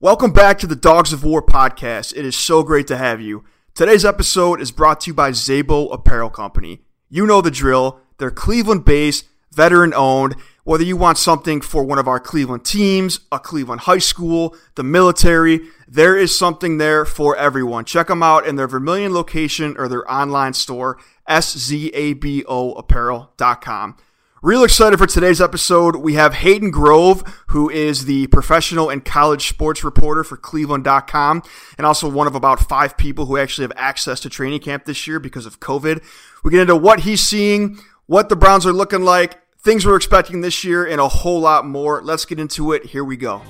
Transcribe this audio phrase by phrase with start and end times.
[0.00, 2.16] Welcome back to the Dogs of War podcast.
[2.16, 3.42] It is so great to have you.
[3.74, 6.82] Today's episode is brought to you by Szabo Apparel Company.
[7.08, 7.98] You know the drill.
[8.18, 10.36] They're Cleveland based, veteran owned.
[10.62, 14.84] Whether you want something for one of our Cleveland teams, a Cleveland high school, the
[14.84, 17.84] military, there is something there for everyone.
[17.84, 20.96] Check them out in their Vermilion location or their online store,
[21.28, 23.96] szaboapparel.com.
[24.40, 25.96] Real excited for today's episode.
[25.96, 31.42] We have Hayden Grove, who is the professional and college sports reporter for Cleveland.com,
[31.76, 35.08] and also one of about five people who actually have access to training camp this
[35.08, 36.04] year because of COVID.
[36.44, 40.40] We get into what he's seeing, what the Browns are looking like, things we're expecting
[40.40, 42.00] this year, and a whole lot more.
[42.00, 42.86] Let's get into it.
[42.86, 43.42] Here we go.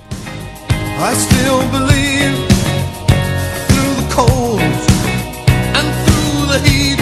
[0.71, 2.49] I still believe
[3.69, 6.98] through the cold and through the heat,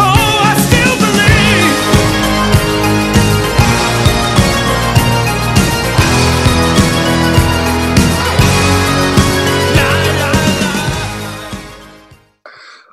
[0.00, 0.28] Oh.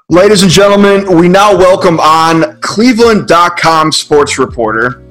[0.10, 5.04] Ladies and gentlemen, we now welcome on Cleveland.com sports reporter,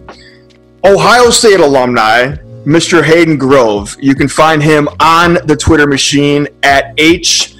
[0.84, 3.04] Ohio State alumni, Mr.
[3.04, 3.96] Hayden Grove.
[4.00, 7.53] You can find him on the Twitter machine at H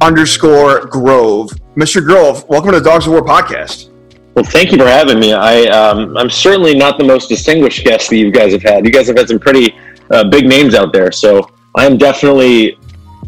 [0.00, 1.50] underscore Grove.
[1.76, 2.04] Mr.
[2.04, 3.90] Grove, welcome to the Dogs of War podcast.
[4.34, 5.32] Well, thank you for having me.
[5.32, 8.84] I um, I'm certainly not the most distinguished guest that you guys have had.
[8.84, 9.74] You guys have had some pretty
[10.10, 12.78] uh, big names out there, so I am definitely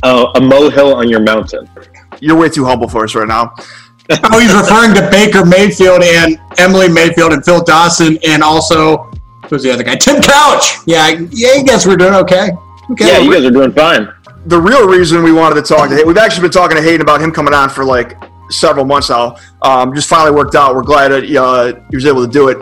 [0.03, 1.69] uh, a molehill on your mountain.
[2.21, 3.55] You're way too humble for us right now.
[4.09, 9.11] Oh, he's referring to Baker Mayfield and Emily Mayfield and Phil Dawson and also
[9.51, 9.97] who's the other guy?
[9.97, 10.77] Tim Couch.
[10.87, 11.49] Yeah, yeah.
[11.57, 12.51] I guess we're doing okay.
[12.93, 13.09] Okay.
[13.09, 14.09] Yeah, you guys are doing fine.
[14.47, 17.01] The real reason we wanted to talk to Hayden, we've actually been talking to Hayden
[17.01, 18.17] about him coming on for like
[18.49, 19.37] several months now.
[19.63, 20.75] Um, just finally worked out.
[20.75, 22.59] We're glad that uh, he was able to do it.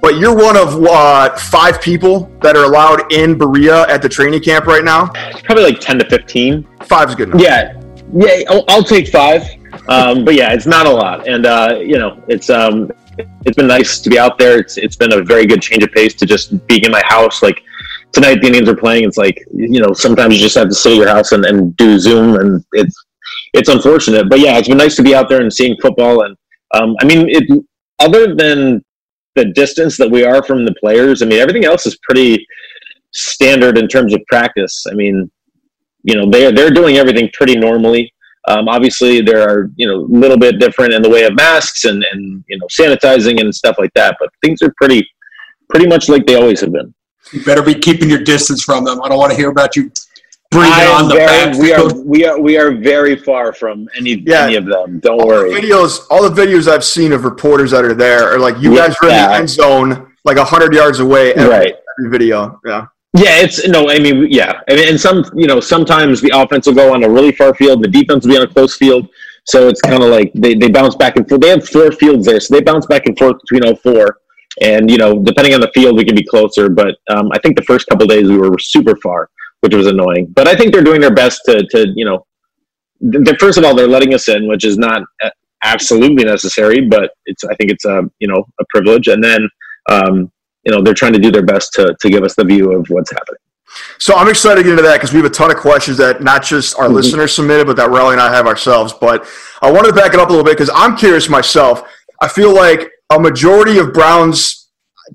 [0.00, 4.42] But you're one of uh, five people that are allowed in Berea at the training
[4.42, 5.10] camp right now.
[5.14, 6.66] It's probably like ten to fifteen.
[6.82, 7.40] Five is good enough.
[7.40, 7.80] Yeah,
[8.12, 8.42] yeah.
[8.48, 9.42] I'll, I'll take five.
[9.88, 12.92] Um, but yeah, it's not a lot, and uh, you know, it's um,
[13.46, 14.58] it's been nice to be out there.
[14.58, 17.42] It's it's been a very good change of pace to just being in my house.
[17.42, 17.62] Like
[18.14, 19.04] tonight, the Indians are playing.
[19.04, 21.76] It's like you know, sometimes you just have to sit at your house and, and
[21.76, 22.94] do Zoom, and it's
[23.52, 24.28] it's unfortunate.
[24.30, 26.22] But yeah, it's been nice to be out there and seeing football.
[26.24, 26.36] And
[26.72, 27.44] um, I mean, it
[27.98, 28.82] other than
[29.34, 32.46] the distance that we are from the players, I mean, everything else is pretty
[33.12, 34.86] standard in terms of practice.
[34.90, 35.30] I mean,
[36.02, 38.12] you know, they're they're doing everything pretty normally.
[38.46, 41.84] Um, obviously, there are you know a little bit different in the way of masks
[41.84, 45.06] and and you know sanitizing and stuff like that, but things are pretty
[45.70, 46.94] pretty much like they always have been.
[47.34, 49.02] You better be keeping your distance from them.
[49.02, 49.90] I don't want to hear about you
[50.50, 54.44] breathing on the very- we are we are we are very far from any Yeah.
[54.46, 55.00] any of them.
[55.00, 55.50] Don't All the worry.
[55.50, 58.86] videos, all the videos I've seen of reporters that are there are like you Yeah.
[58.86, 61.34] guys are in the end zone, like hundred yards away.
[61.34, 61.74] Every, Right.
[61.98, 62.60] every video.
[62.64, 62.86] Yeah.
[63.16, 63.88] Yeah, it's no.
[63.90, 67.08] I mean, yeah, and, and some, you know, sometimes the offense will go on a
[67.08, 69.08] really far field, the defense will be on a close field.
[69.46, 71.40] So it's kind of like they, they bounce back and forth.
[71.42, 74.16] They have four fields there, so they bounce back and forth between all four.
[74.60, 76.68] And you know, depending on the field, we can be closer.
[76.68, 79.28] But um, I think the first couple days we were super far,
[79.60, 80.26] which was annoying.
[80.34, 82.24] But I think they're doing their best to, to you know,
[83.38, 85.30] first of all, they're letting us in, which is not uh,
[85.64, 89.08] absolutely necessary, but it's I think it's a you know a privilege.
[89.08, 89.48] And then
[89.90, 90.30] um,
[90.64, 92.86] you know they're trying to do their best to to give us the view of
[92.88, 93.38] what's happening.
[93.98, 96.22] So I'm excited to get into that because we have a ton of questions that
[96.22, 96.94] not just our Mhm.
[96.94, 98.92] listeners submitted, but that Riley and I have ourselves.
[98.92, 99.26] But
[99.62, 101.82] I wanted to back it up a little bit because I'm curious myself.
[102.20, 104.68] I feel like a majority of Browns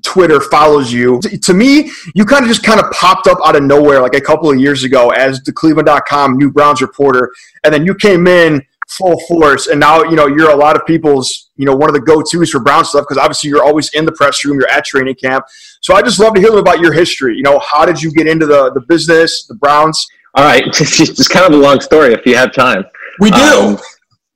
[0.04, 1.20] Twitter follows you.
[1.22, 4.16] T- To me, you kind of just kind of popped up out of nowhere like
[4.16, 7.32] a couple of years ago as the Cleveland.com new Browns reporter,
[7.64, 10.86] and then you came in full force, and now you know you're a lot of
[10.86, 14.06] people's you know one of the go-to's for Brown stuff because obviously you're always in
[14.06, 15.46] the press room, you're at training camp.
[15.82, 17.36] So I just love to hear about your history.
[17.36, 20.08] You know, how did you get into the the business, the Browns?
[20.36, 22.84] All right, it's kind of a long story if you have time.
[23.20, 23.38] We do.
[23.42, 23.78] Um,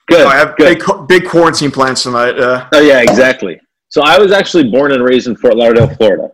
[0.08, 0.26] good.
[0.28, 0.80] I have good.
[0.80, 2.38] big big quarantine plans tonight.
[2.40, 3.60] Uh, Oh yeah, exactly.
[3.90, 6.32] So I was actually born and raised in Fort Lauderdale, Florida.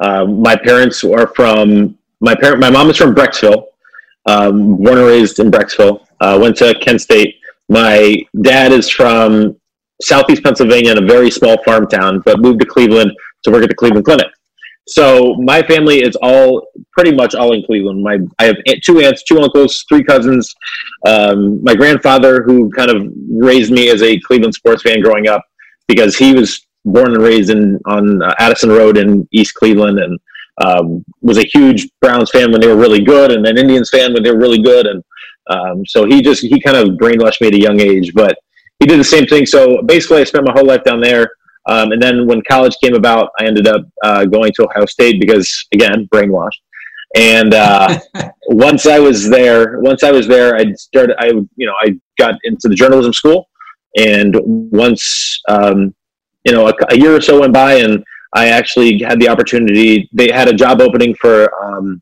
[0.00, 2.60] Um, my parents are from my parent.
[2.60, 3.66] My mom is from Brecksville.
[4.26, 6.06] Um, born and raised in Brecksville.
[6.20, 7.36] Uh, went to Kent State.
[7.68, 9.56] My dad is from
[10.00, 13.12] Southeast Pennsylvania in a very small farm town, but moved to Cleveland
[13.44, 14.28] to work at the Cleveland Clinic.
[14.88, 18.02] So my family is all pretty much all in Cleveland.
[18.02, 20.52] My I have two aunts, two uncles, three cousins.
[21.06, 25.44] Um, my grandfather, who kind of raised me as a Cleveland sports fan growing up,
[25.86, 30.18] because he was born and raised in on uh, Addison Road in East Cleveland, and
[30.64, 34.12] um, was a huge Browns fan when they were really good, and an Indians fan
[34.12, 35.04] when they were really good, and
[35.48, 38.12] um, so he just he kind of brainwashed me at a young age.
[38.14, 38.36] But
[38.80, 39.46] he did the same thing.
[39.46, 41.30] So basically, I spent my whole life down there.
[41.66, 45.20] Um, and then when college came about, I ended up uh, going to Ohio State
[45.20, 46.60] because, again, brainwashed.
[47.14, 47.98] And uh,
[48.48, 51.16] once I was there, once I was there, I started.
[51.18, 53.48] I you know I got into the journalism school,
[53.96, 55.94] and once um,
[56.44, 58.02] you know a, a, year or so went by, and
[58.34, 60.08] I actually had the opportunity.
[60.12, 62.00] They had a job opening for um,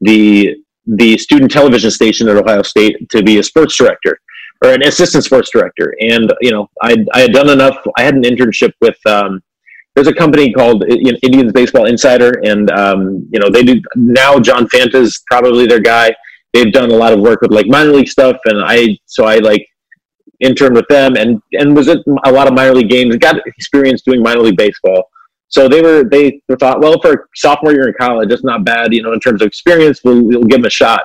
[0.00, 0.56] the
[0.86, 4.20] the student television station at Ohio State to be a sports director
[4.62, 5.94] or an assistant sports director.
[6.00, 7.76] And you know, I I had done enough.
[7.96, 8.96] I had an internship with.
[9.06, 9.42] Um,
[9.96, 14.38] there's a company called Indians Baseball Insider, and um, you know they do now.
[14.38, 16.14] John Fanta's probably their guy.
[16.52, 19.38] They've done a lot of work with like minor league stuff, and I so I
[19.38, 19.66] like
[20.40, 23.16] interned with them and and was at a lot of minor league games.
[23.16, 25.10] Got experience doing minor league baseball.
[25.48, 28.92] So they were they thought, well, for a sophomore year in college, it's not bad,
[28.92, 30.00] you know, in terms of experience.
[30.04, 31.02] We'll, we'll give them a shot.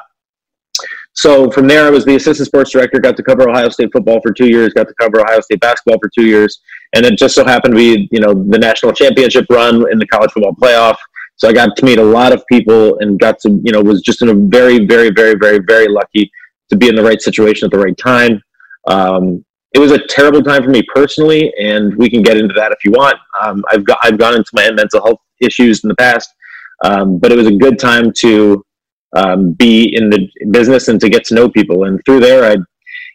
[1.15, 3.00] So from there, I was the assistant sports director.
[3.00, 4.73] Got to cover Ohio State football for two years.
[4.73, 6.59] Got to cover Ohio State basketball for two years,
[6.94, 10.07] and it just so happened to be, you know, the national championship run in the
[10.07, 10.97] college football playoff.
[11.38, 14.01] So I got to meet a lot of people and got to, you know, was
[14.01, 16.31] just in a very, very, very, very, very lucky
[16.69, 18.41] to be in the right situation at the right time.
[18.88, 22.71] Um, it was a terrible time for me personally, and we can get into that
[22.71, 23.17] if you want.
[23.41, 26.29] Um, I've got I've gone into my mental health issues in the past,
[26.83, 28.65] um, but it was a good time to
[29.15, 31.85] um, be in the business and to get to know people.
[31.85, 32.53] And through there, I,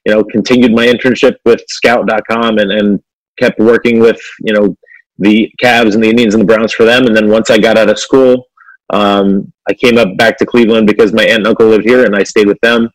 [0.06, 3.00] you know, continued my internship with Scout.com and and
[3.38, 4.76] kept working with you know
[5.18, 7.06] the Cavs and the Indians and the Browns for them.
[7.06, 8.46] And then once I got out of school,
[8.92, 12.16] um, I came up back to Cleveland because my aunt and uncle lived here, and
[12.16, 12.88] I stayed with them.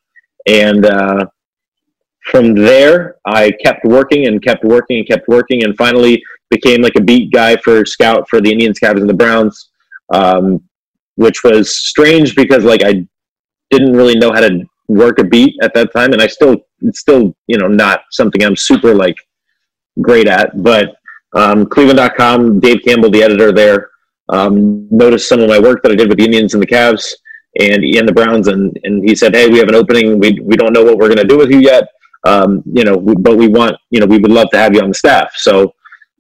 [0.48, 1.26] And uh,
[2.26, 6.96] from there, I kept working and kept working and kept working, and finally became like
[6.96, 9.70] a beat guy for Scout for the Indians, Cavs, and the Browns,
[10.14, 10.62] um,
[11.16, 13.06] which was strange because like I
[13.72, 17.00] didn't really know how to work a beat at that time, and I still it's
[17.00, 19.16] still you know not something I'm super like
[20.02, 20.62] great at.
[20.62, 20.96] But
[21.34, 23.90] um, Cleveland.com, Dave Campbell, the editor there,
[24.30, 27.14] um, noticed some of my work that I did with the Indians and the Cavs
[27.60, 30.20] and and the Browns, and and he said, "Hey, we have an opening.
[30.20, 31.88] We we don't know what we're going to do with you yet."
[32.26, 34.90] um, you know, but we want, you know, we would love to have you on
[34.90, 35.32] the staff.
[35.36, 35.74] So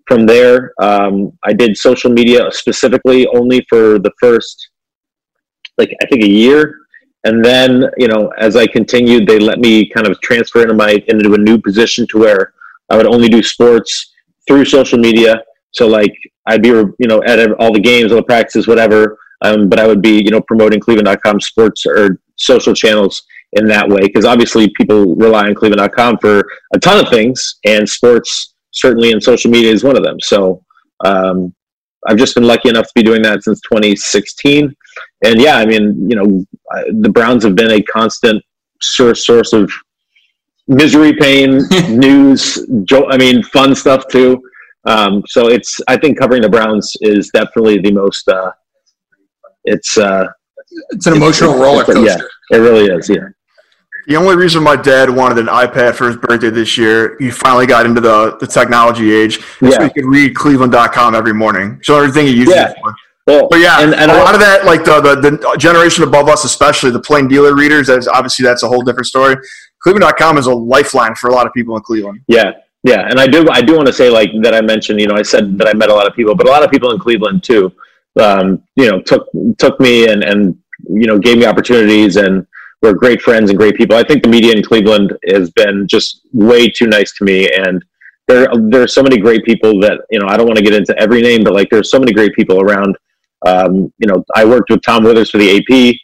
[0.07, 4.69] from there, um, I did social media specifically only for the first,
[5.77, 6.75] like I think a year,
[7.23, 11.03] and then you know, as I continued, they let me kind of transfer into my
[11.07, 12.53] into a new position to where
[12.89, 14.13] I would only do sports
[14.47, 15.41] through social media.
[15.71, 16.13] So like
[16.45, 19.17] I'd be, you know, at all the games, all the practices, whatever.
[19.41, 23.23] Um, but I would be, you know, promoting Cleveland.com sports or social channels
[23.55, 27.87] in that way because obviously people rely on cleveland.com for a ton of things and
[27.87, 30.63] sports certainly in social media is one of them so
[31.05, 31.53] um,
[32.07, 34.75] i've just been lucky enough to be doing that since 2016
[35.23, 36.45] and yeah i mean you know
[37.01, 38.43] the browns have been a constant
[38.81, 39.71] source source of
[40.67, 41.57] misery pain
[41.89, 44.41] news jo- i mean fun stuff too
[44.87, 48.51] um, so it's i think covering the browns is definitely the most uh,
[49.65, 50.27] it's uh,
[50.91, 52.03] it's an emotional it's, roller coaster.
[52.49, 53.09] Yeah, it really is.
[53.09, 53.27] Yeah.
[54.07, 57.65] The only reason my dad wanted an iPad for his birthday this year, he finally
[57.65, 59.71] got into the, the technology age, yeah.
[59.71, 61.79] so he could read Cleveland.com every morning.
[61.81, 62.69] So everything he uses yeah.
[62.69, 62.95] it for.
[63.27, 66.03] Well, but yeah, and, and a I, lot of that, like the, the, the generation
[66.03, 69.35] above us, especially the plain dealer readers, that's obviously that's a whole different story.
[69.79, 72.21] Cleveland.com is a lifeline for a lot of people in Cleveland.
[72.27, 72.51] Yeah,
[72.83, 75.15] yeah, and I do I do want to say like that I mentioned, you know,
[75.15, 76.99] I said that I met a lot of people, but a lot of people in
[76.99, 77.71] Cleveland too.
[78.19, 79.27] Um, you know, took
[79.57, 82.45] took me and and you know gave me opportunities and
[82.81, 83.95] we're great friends and great people.
[83.95, 87.83] I think the media in Cleveland has been just way too nice to me, and
[88.27, 90.73] there there are so many great people that you know I don't want to get
[90.73, 92.97] into every name, but like there's so many great people around.
[93.45, 95.95] Um, you know, I worked with Tom Withers for the AP.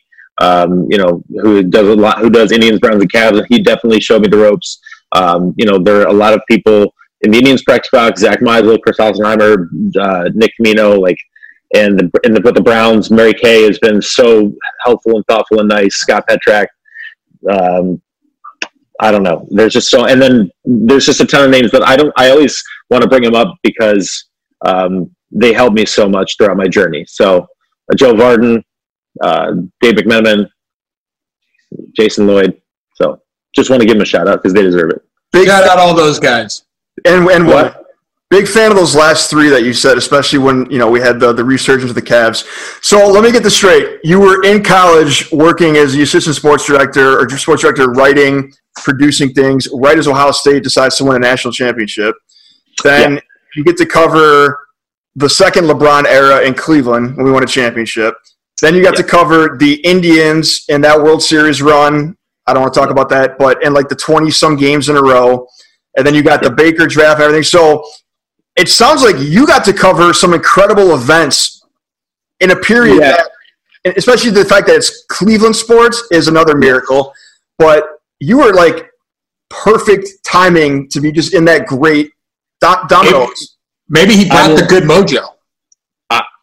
[0.41, 4.01] Um, you know, who does a lot, who does Indians, Browns, and Cavs, he definitely
[4.01, 4.79] showed me the ropes.
[5.11, 8.39] Um, you know, there are a lot of people in the Indians practice box: Zach
[8.39, 9.67] Meisel, Chris Assenheimer,
[10.00, 11.17] uh, Nick Camino, like
[11.73, 15.59] and the, and the, with the Browns, Mary Kay has been so helpful and thoughtful
[15.59, 15.95] and nice.
[15.95, 16.67] Scott Petrak,
[17.50, 18.01] um,
[19.00, 19.47] I don't know.
[19.51, 22.13] There's just so, and then there's just a ton of names that I don't.
[22.17, 24.29] I always want to bring them up because
[24.65, 27.05] um, they helped me so much throughout my journey.
[27.07, 27.47] So
[27.91, 28.63] uh, Joe Vardon,
[29.21, 30.50] uh, Dave McMenamin,
[31.95, 32.61] Jason Lloyd.
[32.95, 33.21] So
[33.55, 35.01] just want to give them a shout out because they deserve it.
[35.31, 36.63] Big shout out all those guys.
[37.05, 37.77] And and what?
[38.29, 41.19] Big fan of those last three that you said, especially when you know we had
[41.19, 42.45] the the resurgence of the Cavs.
[42.81, 46.65] So let me get this straight: you were in college working as the assistant sports
[46.65, 49.67] director or sports director, writing, producing things.
[49.73, 52.15] Right as Ohio State decides to win a national championship,
[52.83, 53.19] then yeah.
[53.55, 54.57] you get to cover
[55.15, 58.15] the second LeBron era in Cleveland when we won a championship.
[58.61, 59.01] Then you got yeah.
[59.01, 62.15] to cover the Indians in that World Series run.
[62.47, 64.95] I don't want to talk about that, but in like the twenty some games in
[64.97, 65.47] a row.
[65.97, 67.43] and then you got the Baker draft, and everything.
[67.43, 67.83] So
[68.55, 71.65] it sounds like you got to cover some incredible events
[72.39, 73.17] in a period Yeah.
[73.83, 77.13] that, especially the fact that it's Cleveland sports is another miracle.
[77.57, 77.85] But
[78.19, 78.89] you were like
[79.49, 82.11] perfect timing to be just in that great
[82.61, 83.57] do- dominoes.
[83.91, 85.27] Maybe he brought I the good mojo.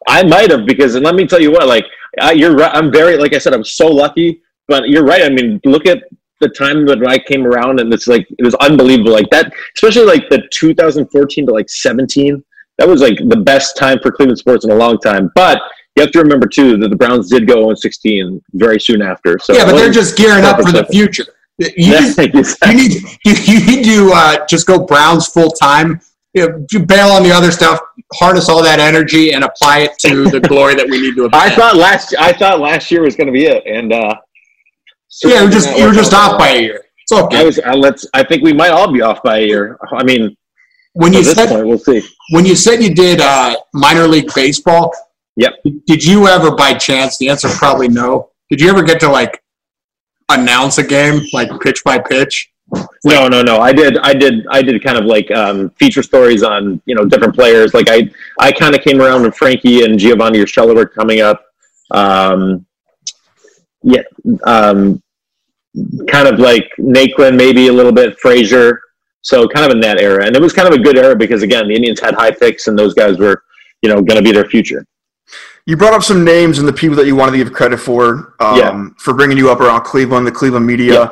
[0.09, 1.85] I might have because, and let me tell you what, like
[2.19, 2.71] uh, you're right.
[2.73, 4.41] I'm very, like I said, I'm so lucky.
[4.67, 5.23] But you're right.
[5.23, 6.03] I mean, look at
[6.41, 9.11] the time when I came around, and it's like it was unbelievable.
[9.11, 12.43] Like that, especially like the 2014 to like 17.
[12.77, 15.31] That was like the best time for Cleveland sports in a long time.
[15.35, 15.59] But
[15.95, 19.37] you have to remember too that the Browns did go 0-16 very soon after.
[19.37, 21.25] So yeah, but they're just gearing up for the future.
[21.57, 22.71] You, Yeah, exactly.
[22.71, 22.93] you need
[23.25, 25.99] you, you need to uh, just go Browns full time.
[26.33, 27.79] You know, you bail on the other stuff,
[28.13, 31.29] harness all that energy, and apply it to the glory that we need to.
[31.33, 34.13] I thought last I thought last year was going to be it, and uh,
[35.23, 36.85] yeah, were just you were just off by a year.
[37.03, 37.45] It's I okay.
[37.45, 37.59] was.
[37.59, 38.05] I, let's.
[38.13, 39.79] I think we might all be off by a year.
[39.91, 40.35] I mean,
[40.93, 42.07] When you this said point, we'll see.
[42.31, 44.93] when you said you did uh, minor league baseball,
[45.39, 45.63] Yep.
[45.87, 47.17] Did you ever, by chance?
[47.17, 48.31] The answer probably no.
[48.49, 49.41] Did you ever get to like
[50.29, 52.48] announce a game, like pitch by pitch?
[53.05, 53.59] No, no, no.
[53.59, 53.97] I did.
[53.99, 54.45] I did.
[54.49, 57.73] I did kind of like um, feature stories on you know different players.
[57.73, 58.09] Like I,
[58.39, 61.43] I kind of came around when Frankie and Giovanny Urshela were coming up.
[61.91, 62.65] Um,
[63.81, 64.01] yeah,
[64.43, 65.01] um,
[66.07, 68.81] kind of like Naquin, maybe a little bit Frazier.
[69.21, 71.41] So kind of in that era, and it was kind of a good era because
[71.43, 73.43] again, the Indians had high picks, and those guys were
[73.81, 74.85] you know going to be their future.
[75.65, 78.33] You brought up some names and the people that you wanted to give credit for,
[78.39, 78.87] um, Yeah.
[78.97, 80.93] for bringing you up around Cleveland, the Cleveland media.
[80.93, 81.09] Yeah.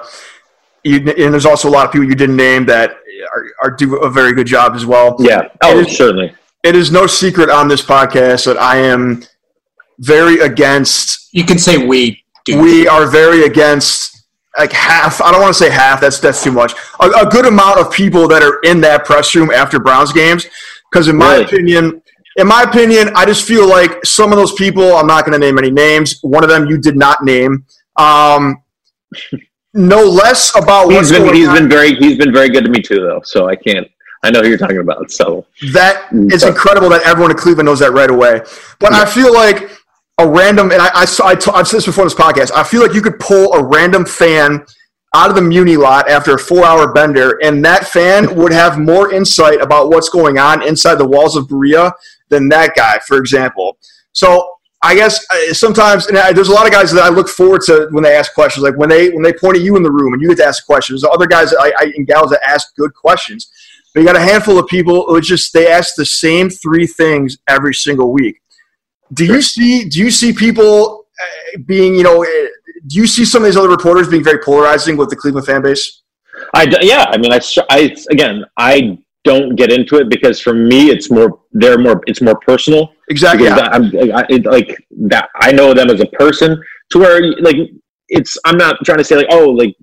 [0.87, 2.91] You, and there's also a lot of people you didn't name that
[3.35, 5.15] are, are do a very good job as well.
[5.19, 5.49] Yeah.
[5.63, 6.33] Oh, It is- certainly.
[6.63, 9.23] It is no secret on this podcast that I am
[9.99, 11.29] very against.
[11.31, 12.23] You can say we.
[12.45, 12.61] Dude.
[12.61, 14.25] We are very against
[14.57, 15.21] like half.
[15.21, 16.01] I don't want to say half.
[16.01, 16.73] That's that's too much.
[16.99, 20.47] A, a good amount of people that are in that press room after Browns games,
[20.91, 21.45] because in my Really?
[21.45, 22.01] opinion,
[22.37, 24.95] in my opinion, I just feel like some of those people.
[24.97, 26.19] I'm not going to name any names.
[26.21, 27.65] One of them you did not name.
[27.97, 28.61] Um,
[29.77, 31.55] know less about what's He's been going he's on.
[31.55, 33.21] been very he's been very good to me too though.
[33.23, 33.87] So I can't.
[34.23, 35.11] I know who you're talking about.
[35.11, 38.41] So That is But- incredible that everyone in Cleveland knows that right away.
[38.79, 39.69] But I feel like
[40.19, 42.51] a random, and I, I, saw- I t- I've said this before in this podcast,
[42.55, 44.65] I feel like you could pull a random fan
[45.15, 48.79] out of the Muni lot after a four hour bender, and that fan would have
[48.79, 51.93] more insight about what's going on inside the walls of Berea
[52.29, 53.77] than that guy, for example.
[54.13, 54.49] So
[54.83, 57.61] I guess uh, sometimes, and I, there's a lot of guys that I look forward
[57.61, 59.91] to when they ask questions, like when they when they point at you in the
[59.91, 61.01] room and you get to ask questions.
[61.01, 63.49] There's other guys I, I, and gals that ask good questions.
[63.93, 67.37] But you got a handful of people who just they ask the same three things
[67.47, 68.39] every single week.
[69.13, 69.85] Do you see?
[69.85, 72.47] Do you see people uh, being, you know, uh,
[72.85, 75.63] do you see some of these other reporters being very polarizing with the Cleveland fan
[75.63, 76.03] base?
[76.53, 77.05] I yeah.
[77.09, 78.99] I mean, I, I again I
[79.31, 81.29] don't get into it because for me it's more
[81.59, 82.83] they're more it's more personal.
[83.09, 83.47] Exactly.
[83.49, 83.75] because Yeah.
[83.75, 83.85] I'm
[84.19, 84.69] I, it, like
[85.13, 85.25] that.
[85.47, 86.49] I know them as a person
[86.91, 87.17] to where
[87.47, 87.57] like
[88.17, 88.31] it's.
[88.47, 89.73] I'm not trying to say like oh like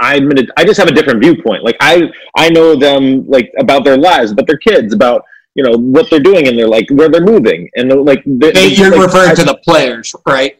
[0.00, 1.64] I'm in a, I just have a different viewpoint.
[1.64, 1.94] Like I
[2.36, 5.22] I know them like about their lives, about their kids, about
[5.56, 8.52] you know what they're doing and they're like where they're moving and they're, like they-
[8.52, 10.54] Hey, you're like, referring I- to the players, right?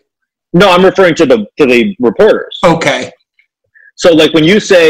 [0.55, 2.59] no I'm referring to the to the reporters.
[2.65, 3.13] Okay.
[4.03, 4.87] So like when you say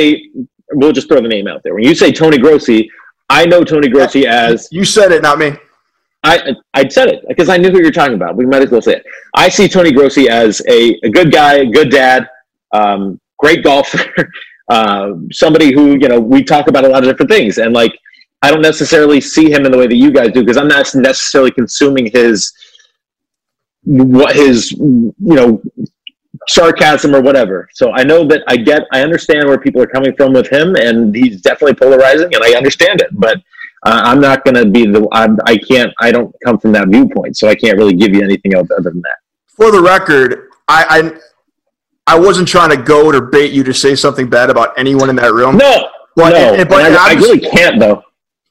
[0.73, 1.75] we'll just throw the name out there.
[1.75, 2.91] When you say Tony Grossi,
[3.29, 5.53] I know Tony Grossi as You said it, not me.
[6.25, 8.37] I I said it because I knew who you're talking about.
[8.37, 9.05] We might as well say it.
[9.35, 12.29] I see Tony Grossi as a, a good guy, a good dad,
[12.73, 14.05] um, great golfer,
[14.69, 17.93] uh, somebody who you know we talk about a lot of different things, and like
[18.43, 20.93] I don't necessarily see him in the way that you guys do because I'm not
[20.95, 22.53] necessarily consuming his
[23.85, 25.63] what his you know
[26.49, 27.69] sarcasm or whatever.
[27.73, 30.75] So I know that I get, I understand where people are coming from with him,
[30.77, 33.09] and he's definitely polarizing, and I understand it.
[33.13, 33.37] But
[33.85, 36.89] uh, I'm not going to be the, I'm, I can't, I don't come from that
[36.89, 39.17] viewpoint, so I can't really give you anything else other than that.
[39.47, 41.13] For the record, I,
[42.07, 45.11] I I wasn't trying to goad or bait you to say something bad about anyone
[45.11, 45.59] in that room.
[45.59, 48.03] No, But- no, and- and- but I, I really can't though.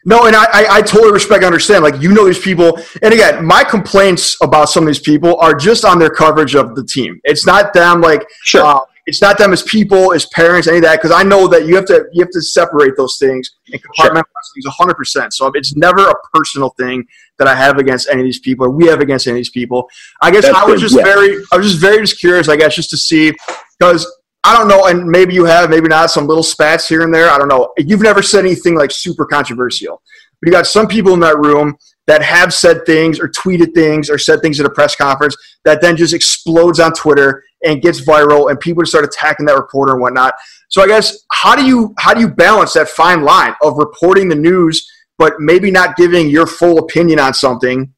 [0.07, 1.83] No, and I, I, I totally respect and understand.
[1.83, 2.79] Like, you know these people.
[3.01, 6.75] And again, my complaints about some of these people are just on their coverage of
[6.75, 7.19] the team.
[7.25, 8.63] It's not them, like, Sure.
[8.63, 10.95] uh, it's not them as people, as parents, any of that.
[11.01, 14.47] Because I know that you have to you have to separate those things and compartmentalize
[14.53, 14.95] things 100.
[14.95, 17.05] percent So it's never a personal thing
[17.37, 19.49] that I have against any of these people, or we have against any of these
[19.49, 19.89] people.
[20.21, 21.03] I guess That's I was good, just yeah.
[21.03, 22.47] very, I was just very just curious.
[22.49, 23.33] I guess just to see
[23.79, 24.05] because
[24.47, 27.29] I don't know, and maybe you have, maybe not, some little spats here and there.
[27.29, 27.73] I don't know.
[27.77, 30.01] You've never said anything like super controversial.
[30.39, 34.09] But you got some people in that room that have said things or tweeted things
[34.09, 35.35] or said things at a press conference
[35.65, 39.91] that then just explodes on Twitter and gets viral and people start attacking that reporter
[39.91, 40.33] and whatnot.
[40.69, 44.29] So I guess how do you how do you balance that fine line of reporting
[44.29, 47.93] the news but maybe not giving your full opinion on something,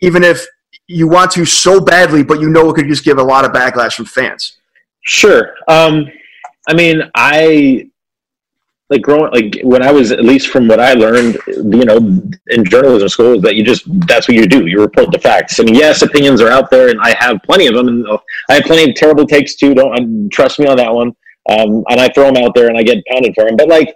[0.00, 0.44] even if
[0.86, 3.52] you want to so badly, but you know it could just give a lot of
[3.52, 4.58] backlash from fans.
[5.04, 5.54] Sure.
[5.68, 6.06] Um,
[6.68, 7.88] I mean, I
[8.90, 11.96] like growing like when I was at least from what I learned, you know,
[12.48, 14.66] in journalism school, is that you just that's what you do.
[14.66, 15.58] You report the facts.
[15.58, 18.06] I mean, yes, opinions are out there, and I have plenty of them, and
[18.50, 19.74] I have plenty of terrible takes too.
[19.74, 21.12] Don't trust me on that one.
[21.48, 23.56] Um, and I throw them out there, and I get pounded for them.
[23.56, 23.94] But like,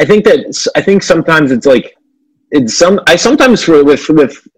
[0.00, 1.96] I think that I think sometimes it's like
[2.52, 3.00] it's some.
[3.08, 4.48] I sometimes with with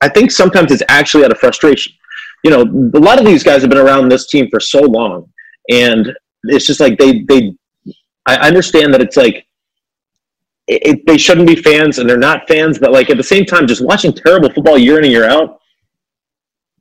[0.00, 1.92] I think sometimes it's actually out of frustration.
[2.44, 2.62] You know,
[2.94, 5.30] a lot of these guys have been around this team for so long,
[5.70, 6.12] and
[6.44, 7.54] it's just like they they.
[8.26, 9.46] I understand that it's like
[10.68, 13.66] it, they shouldn't be fans and they're not fans, but like at the same time,
[13.66, 15.58] just watching terrible football year in and year out,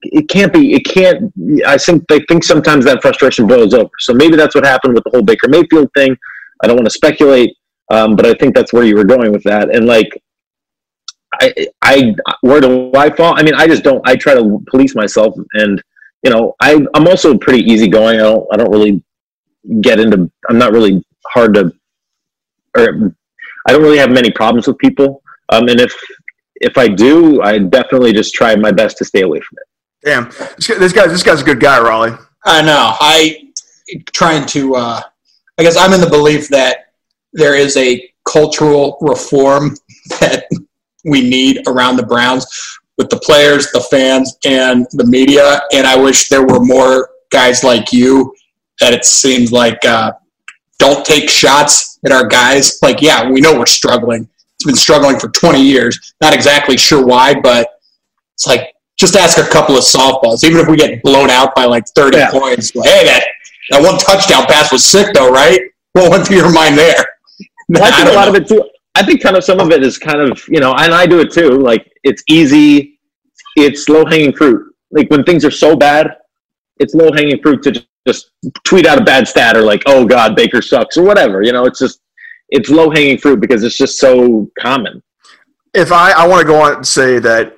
[0.01, 0.73] it can't be.
[0.73, 1.33] It can't.
[1.65, 3.89] I think they think sometimes that frustration boils over.
[3.99, 6.15] So maybe that's what happened with the whole Baker Mayfield thing.
[6.63, 7.55] I don't want to speculate,
[7.91, 9.73] um, but I think that's where you were going with that.
[9.73, 10.09] And like,
[11.33, 13.33] I, I, where do I fall?
[13.37, 14.01] I mean, I just don't.
[14.07, 15.81] I try to police myself, and
[16.23, 18.19] you know, I, I'm also pretty easygoing.
[18.19, 18.47] I don't.
[18.53, 19.03] I don't really
[19.81, 20.31] get into.
[20.49, 21.71] I'm not really hard to,
[22.75, 23.13] or
[23.67, 25.21] I don't really have many problems with people.
[25.49, 25.93] Um, and if
[26.55, 29.67] if I do, I definitely just try my best to stay away from it.
[30.03, 30.29] Damn,
[30.79, 32.17] this guy, this guy's a good guy, Raleigh.
[32.45, 32.95] I know.
[32.99, 33.51] I
[34.13, 34.75] trying to.
[34.75, 35.01] Uh,
[35.59, 36.93] I guess I'm in the belief that
[37.33, 39.75] there is a cultural reform
[40.19, 40.45] that
[41.07, 42.45] we need around the Browns
[42.97, 45.61] with the players, the fans, and the media.
[45.73, 48.33] And I wish there were more guys like you
[48.79, 50.13] that it seems like uh,
[50.79, 52.79] don't take shots at our guys.
[52.81, 54.27] Like, yeah, we know we're struggling.
[54.55, 56.13] It's been struggling for 20 years.
[56.21, 57.79] Not exactly sure why, but
[58.33, 60.43] it's like just ask a couple of softballs.
[60.43, 62.31] Even if we get blown out by like 30 yeah.
[62.31, 63.23] points, like, hey, that,
[63.69, 65.59] that one touchdown pass was sick, though, right?
[65.93, 67.03] What went through your mind there?
[67.69, 68.35] Well, I think a lot know.
[68.35, 68.69] of it, too.
[68.97, 71.19] I think kind of some of it is kind of, you know, and I do
[71.19, 71.51] it too.
[71.51, 72.99] Like, it's easy,
[73.55, 74.73] it's low hanging fruit.
[74.89, 76.15] Like, when things are so bad,
[76.79, 78.31] it's low hanging fruit to just
[78.63, 81.43] tweet out a bad stat or like, oh God, Baker sucks or whatever.
[81.43, 82.01] You know, it's just,
[82.49, 85.03] it's low hanging fruit because it's just so common.
[85.75, 87.56] If I, I want to go on and say that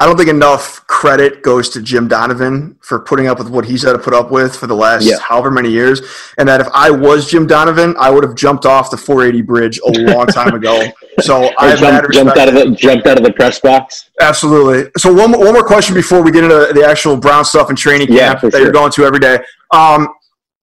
[0.00, 3.82] I don't think enough credit goes to Jim Donovan for putting up with what he's
[3.82, 5.18] had to put up with for the last yeah.
[5.18, 6.02] however many years.
[6.38, 9.80] And that if I was Jim Donovan, I would have jumped off the 480 bridge
[9.84, 10.84] a long time ago.
[11.20, 14.10] So I jumped, jumped out of the jumped out of the press box.
[14.20, 14.88] Absolutely.
[14.98, 18.06] So one one more question before we get into the actual Brown stuff and training
[18.06, 18.62] camp yeah, that sure.
[18.62, 19.40] you're going to every day.
[19.72, 20.06] Um,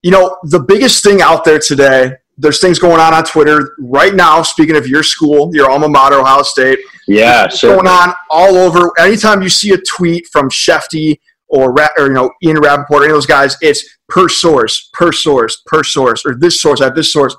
[0.02, 4.13] you know, the biggest thing out there today there's things going on on Twitter right
[4.13, 4.41] now.
[4.41, 6.80] Speaking of your school, your alma mater, Ohio State.
[7.08, 7.76] Yeah, sure.
[7.76, 8.91] Going on all over.
[9.00, 13.12] Anytime you see a tweet from Schefty or, or you know Ian Rapoport or any
[13.12, 17.12] of those guys, it's per source, per source, per source, or this source at this
[17.12, 17.36] source.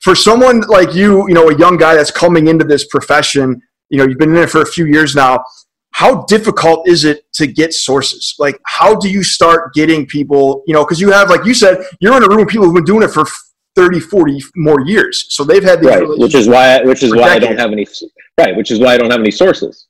[0.00, 3.98] For someone like you, you know, a young guy that's coming into this profession, you
[3.98, 5.42] know, you've been in it for a few years now.
[5.90, 8.36] How difficult is it to get sources?
[8.38, 10.62] Like, how do you start getting people?
[10.66, 12.74] You know, because you have, like you said, you're in a room with people who've
[12.74, 13.24] been doing it for
[13.78, 15.26] 30, 40 more years.
[15.28, 17.44] So they've had these right, which is why which is why decades.
[17.44, 17.86] I don't have any
[18.36, 19.86] right, which is why I don't have any sources.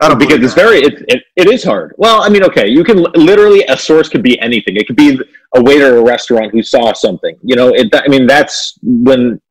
[0.00, 0.62] I don't because it's that.
[0.62, 1.94] very it, it, it is hard.
[1.98, 4.76] Well, I mean, okay, you can literally a source could be anything.
[4.76, 5.20] It could be
[5.54, 7.36] a waiter at a restaurant who saw something.
[7.42, 7.94] You know, it.
[7.94, 9.42] I mean, that's when.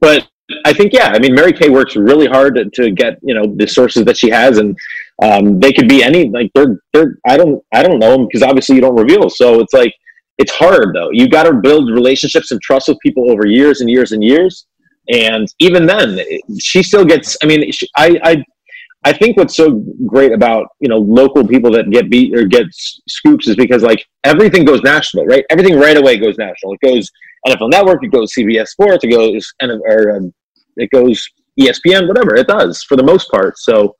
[0.00, 0.28] But
[0.64, 3.54] I think yeah, I mean, Mary Kay works really hard to, to get you know
[3.54, 4.76] the sources that she has, and
[5.22, 8.42] um, they could be any like they're they're I don't I don't know them because
[8.42, 9.30] obviously you don't reveal.
[9.30, 9.94] So it's like
[10.38, 11.10] it's hard though.
[11.12, 14.66] You got to build relationships and trust with people over years and years and years.
[15.12, 16.20] And even then,
[16.60, 17.36] she still gets.
[17.42, 18.44] I mean, she, I, I,
[19.04, 22.66] I think what's so great about you know local people that get beat or get
[22.70, 25.44] scoops is because like everything goes national, right?
[25.50, 26.74] Everything right away goes national.
[26.74, 27.10] It goes
[27.46, 30.34] NFL Network, it goes CBS Sports, it goes or um,
[30.76, 31.26] it goes
[31.58, 33.58] ESPN, whatever it does for the most part.
[33.58, 33.96] So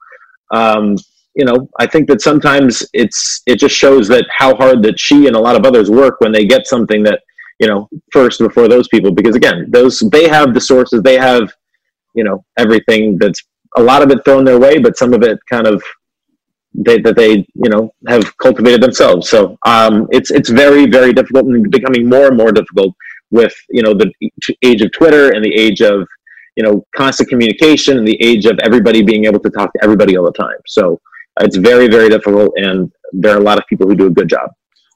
[0.52, 0.96] um,
[1.34, 5.26] you know, I think that sometimes it's it just shows that how hard that she
[5.26, 7.20] and a lot of others work when they get something that
[7.60, 11.52] you know first before those people because again those they have the sources they have
[12.14, 13.42] you know everything that's
[13.76, 15.82] a lot of it thrown their way but some of it kind of
[16.74, 19.28] they, that they you know have cultivated themselves.
[19.28, 22.94] So um, it's it's very very difficult and becoming more and more difficult
[23.30, 24.10] with you know the
[24.62, 26.06] age of twitter and the age of
[26.56, 30.16] you know constant communication and the age of everybody being able to talk to everybody
[30.16, 30.58] all the time.
[30.66, 31.00] So
[31.40, 34.28] it's very, very difficult, and there are a lot of people who do a good
[34.28, 34.50] job.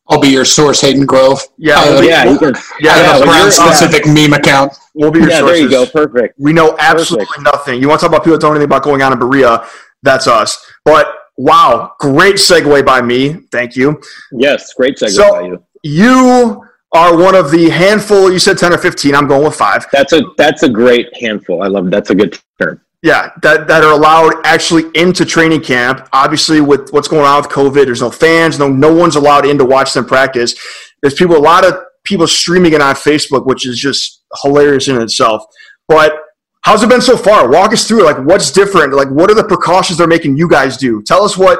[0.09, 1.41] I'll be your source, Hayden Grove.
[1.59, 2.93] Yeah, uh, yeah, you can, yeah.
[2.93, 4.73] I have a Brown specific uh, meme account.
[4.95, 5.41] We'll be your source.
[5.41, 5.71] yeah, sources.
[5.71, 5.91] there you go.
[5.91, 6.35] Perfect.
[6.39, 7.45] We know absolutely Perfect.
[7.45, 7.81] nothing.
[7.81, 9.65] You want to talk about people that don't know anything about going on in Berea?
[10.03, 10.59] That's us.
[10.85, 13.35] But wow, great segue by me.
[13.53, 14.01] Thank you.
[14.33, 15.65] Yes, great segue So- by you.
[15.85, 18.31] You are one of the handful.
[18.31, 19.15] You said ten or fifteen.
[19.15, 19.87] I'm going with five.
[19.93, 21.63] That's a that's a great handful.
[21.63, 22.81] I love that's a good term.
[23.03, 26.09] Yeah, that, that are allowed actually into training camp.
[26.13, 29.59] Obviously, with what's going on with COVID, there's no fans, no no one's allowed in
[29.59, 30.55] to watch them practice.
[31.01, 35.01] There's people, a lot of people streaming it on Facebook, which is just hilarious in
[35.03, 35.43] itself.
[35.89, 36.15] But
[36.63, 37.51] how's it been so far?
[37.51, 38.03] Walk us through.
[38.03, 38.05] it.
[38.05, 38.95] Like, what's different?
[38.95, 41.03] Like, what are the precautions they're making you guys do?
[41.03, 41.59] Tell us what.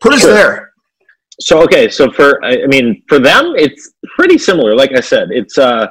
[0.00, 0.34] Put us Sure.
[0.34, 0.72] there.
[1.40, 4.74] So okay, so for I I mean for them it's pretty similar.
[4.76, 5.86] Like I said, it's uh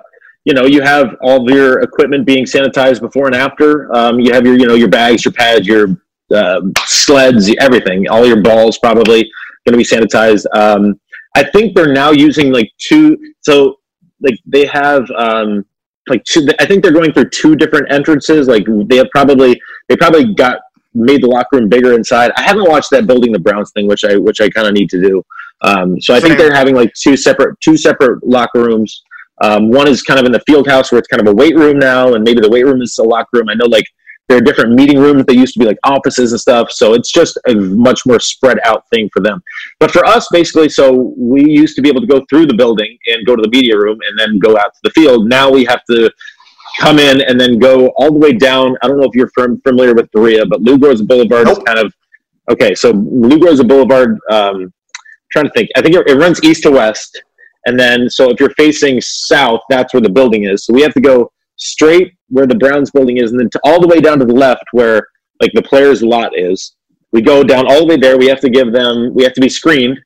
[0.46, 3.94] you know you have all of your equipment being sanitized before and after.
[3.96, 6.02] Um, you have your you know your bags, your pads, your
[6.34, 8.08] uh, sleds, everything.
[8.10, 9.30] All your balls probably
[9.66, 10.46] going to be sanitized.
[10.56, 11.00] Um,
[11.36, 13.18] I think they're now using like two.
[13.42, 13.80] So
[14.22, 15.66] like they have um,
[16.08, 16.48] like two.
[16.60, 18.48] I think they're going through two different entrances.
[18.48, 20.60] Like they have probably they probably got
[20.94, 22.32] made the locker room bigger inside.
[22.36, 24.90] I haven't watched that building the Browns thing, which I which I kind of need
[24.90, 25.24] to do.
[25.62, 29.04] Um, so I think they're having like two separate two separate locker rooms.
[29.44, 31.56] Um, one is kind of in the field house where it's kind of a weight
[31.56, 33.50] room now, and maybe the weight room is a locker room.
[33.50, 33.86] I know like
[34.28, 35.26] there are different meeting rooms.
[35.26, 36.72] that used to be like offices and stuff.
[36.72, 39.42] So it's just a much more spread out thing for them.
[39.80, 42.98] But for us, basically, so we used to be able to go through the building
[43.08, 45.28] and go to the media room and then go out to the field.
[45.28, 46.10] Now we have to
[46.80, 48.78] come in and then go all the way down.
[48.82, 51.80] I don't know if you're fam- familiar with Berea, but Lou Groza Boulevard is kind
[51.80, 51.94] of
[52.50, 52.74] okay.
[52.74, 54.18] So Lou Groza Boulevard.
[54.30, 54.74] Um,
[55.32, 55.70] trying to think.
[55.76, 57.22] I think it, it runs east to west,
[57.66, 60.66] and then so if you're facing south, that's where the building is.
[60.66, 63.80] So we have to go straight where the Browns building is, and then to, all
[63.80, 65.08] the way down to the left where
[65.42, 66.76] like the players' lot is.
[67.12, 68.18] We go down all the way there.
[68.18, 69.14] We have to give them.
[69.14, 70.00] We have to be screened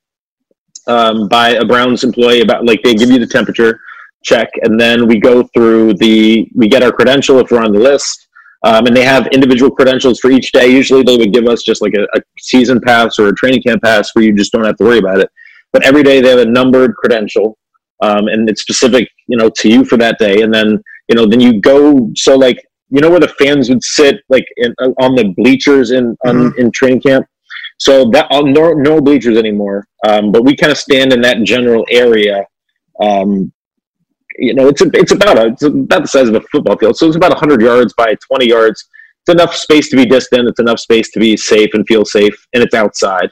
[0.88, 3.80] um, by a Browns employee about like they give you the temperature
[4.24, 6.50] check, and then we go through the.
[6.56, 8.28] We get our credential if we're on the list.
[8.64, 10.66] Um, and they have individual credentials for each day.
[10.66, 13.84] Usually, they would give us just like a, a season pass or a training camp
[13.84, 15.30] pass where you just don't have to worry about it.
[15.76, 17.58] But every day they have a numbered credential,
[18.02, 20.42] um, and it's specific, you know, to you for that day.
[20.42, 22.10] And then, you know, then you go.
[22.16, 26.16] So, like, you know, where the fans would sit, like in, on the bleachers in
[26.26, 27.26] on, in training camp.
[27.78, 29.86] So that uh, no no bleachers anymore.
[30.08, 32.46] Um, but we kind of stand in that general area.
[33.04, 33.52] Um,
[34.38, 36.96] you know, it's a, it's about a, it's about the size of a football field.
[36.96, 38.82] So it's about 100 yards by 20 yards.
[39.28, 40.48] It's enough space to be distant.
[40.48, 43.30] It's enough space to be safe and feel safe, and it's outside.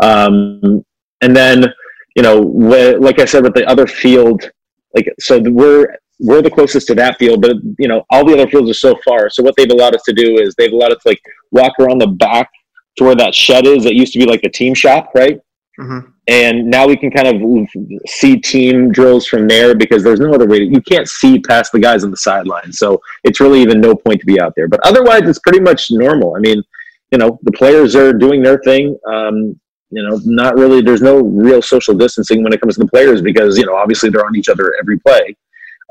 [0.00, 0.84] Um,
[1.20, 1.72] and then,
[2.16, 4.50] you know, like I said, with the other field,
[4.94, 8.48] like so we're we're the closest to that field, but you know, all the other
[8.48, 9.30] fields are so far.
[9.30, 11.98] So what they've allowed us to do is they've allowed us to like walk around
[11.98, 12.50] the back
[12.96, 13.84] to where that shed is.
[13.84, 15.40] That used to be like the team shop, right?
[15.78, 17.68] hmm and now we can kind of
[18.06, 21.72] see team drills from there because there's no other way to, you can't see past
[21.72, 24.68] the guys on the sideline so it's really even no point to be out there
[24.68, 26.62] but otherwise it's pretty much normal i mean
[27.10, 29.58] you know the players are doing their thing um,
[29.90, 33.20] you know not really there's no real social distancing when it comes to the players
[33.22, 35.36] because you know obviously they're on each other every play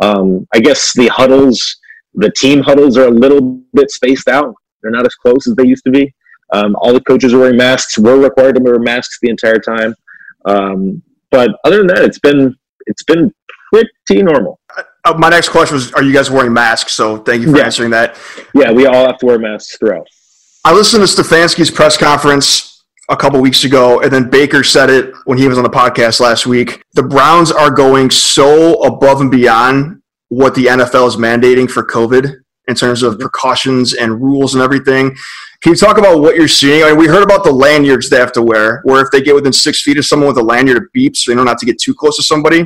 [0.02, 1.78] um, i guess the huddles
[2.16, 5.66] the team huddles are a little bit spaced out they're not as close as they
[5.66, 6.14] used to be
[6.52, 9.94] um, all the coaches are wearing masks we're required to wear masks the entire time
[10.46, 12.56] um, but other than that, it's been
[12.88, 13.32] it's been
[13.72, 14.60] pretty normal.
[15.06, 16.94] Uh, my next question was, are you guys wearing masks?
[16.94, 17.66] So thank you for Yeah.
[17.66, 18.18] answering that.
[18.54, 20.08] Yeah, we all have to wear masks throughout.
[20.66, 22.69] I listened to Stefanski's press conference
[23.10, 26.20] a couple weeks ago, and then Baker said it when he was on the podcast
[26.20, 26.84] last week.
[26.94, 32.32] The Browns are going so above and beyond what the NFL is mandating for COVID
[32.68, 35.16] in terms of precautions and rules and everything.
[35.62, 36.84] Can you talk about what you're seeing?
[36.84, 39.34] I mean, we heard about the lanyards they have to wear, where if they get
[39.34, 41.66] within six feet of someone with a lanyard, it beeps, so they know not to
[41.66, 42.64] get too close to somebody.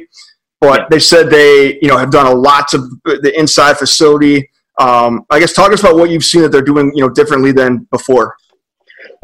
[0.60, 0.86] But Yeah.
[0.92, 4.50] they said they, you know, have done a lot to the inside facility.
[4.80, 7.52] Um, I guess talk us about what you've seen that they're doing, you know, differently
[7.54, 8.36] than before.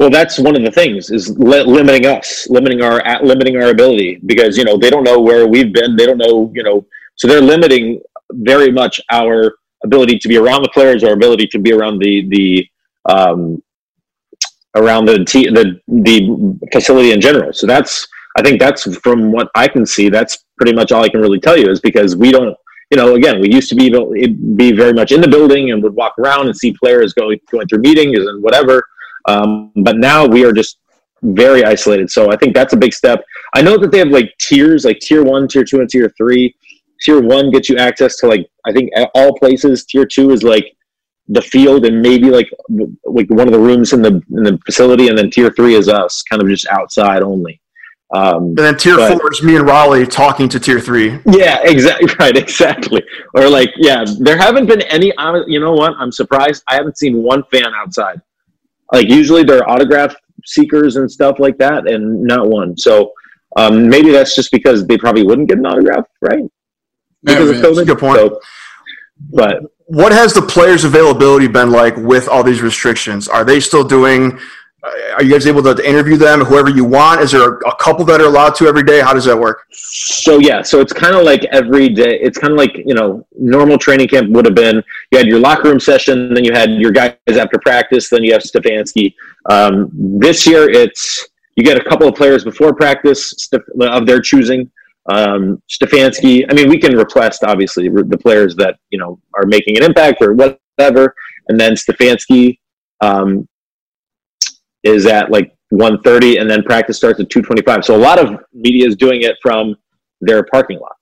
[0.00, 3.68] Well, that's one of the things is li- limiting us, limiting our at limiting our
[3.68, 6.86] ability because you know they don't know where we've been, they don't know, you know,
[7.16, 8.00] so they're limiting
[8.32, 12.26] very much our ability to be around the players, our ability to be around the
[12.30, 12.66] the
[13.12, 13.62] um,
[14.74, 17.52] around the t- the the facility in general.
[17.52, 18.08] So that's
[18.38, 20.08] I think that's from what I can see.
[20.08, 22.56] That's pretty much all I can really tell you is because we don't.
[22.90, 23.90] You know, again, we used to be
[24.56, 27.68] be very much in the building and would walk around and see players going going
[27.68, 28.82] through meetings and whatever.
[29.28, 30.78] Um, but now we are just
[31.22, 32.10] very isolated.
[32.10, 33.24] So I think that's a big step.
[33.54, 36.54] I know that they have like tiers, like tier one, tier two, and tier three.
[37.02, 39.84] Tier one gets you access to like I think at all places.
[39.84, 40.76] Tier two is like
[41.28, 42.50] the field and maybe like
[43.04, 45.88] like one of the rooms in the in the facility, and then tier three is
[45.88, 47.60] us, kind of just outside only.
[48.12, 51.18] Um, And then tier But- four is me and Raleigh talking to tier three.
[51.26, 52.08] yeah, exactly.
[52.18, 53.02] Right, exactly.
[53.34, 55.12] Or like, yeah, there haven't been any.
[55.46, 55.92] You know what?
[55.98, 56.64] I'm surprised.
[56.68, 58.20] I haven't seen one fan outside.
[58.92, 62.76] Like usually, they're autograph seekers and stuff like that, and not one.
[62.76, 63.12] So
[63.56, 66.44] um, maybe that's just because they probably wouldn't get an autograph, right?
[67.22, 67.86] Because of Yeah, That's a COVID.
[67.86, 68.18] good point.
[68.18, 68.40] So,
[69.32, 73.28] but What has the players' availability been like with all these restrictions?
[73.28, 74.38] Are they still doing?
[74.82, 77.20] Uh, Are you guys able to, interview them, whoever you want?
[77.20, 79.00] Is there a couple that are allowed to every day?
[79.00, 79.66] How does that work?
[79.70, 82.18] So yeah, so it's kind of like every day.
[82.20, 84.82] It's kind of like you know, normal training camp would have been.
[85.10, 88.32] You had your locker room session, then you had your guys after practice, then you
[88.32, 89.14] have Stefanski.
[89.50, 93.34] Um, this year, it's you get a couple of players before practice
[93.80, 94.70] of their choosing.
[95.10, 96.46] Um, Stefanski.
[96.48, 100.22] I mean, we can request obviously the players that you know are making an impact
[100.22, 101.14] or whatever,
[101.48, 102.58] and then Stefanski
[103.00, 103.48] um,
[104.82, 108.86] is at like 1.30 and then practice starts at 2.25 so a lot of media
[108.86, 109.76] is doing it from
[110.20, 110.96] their parking lot.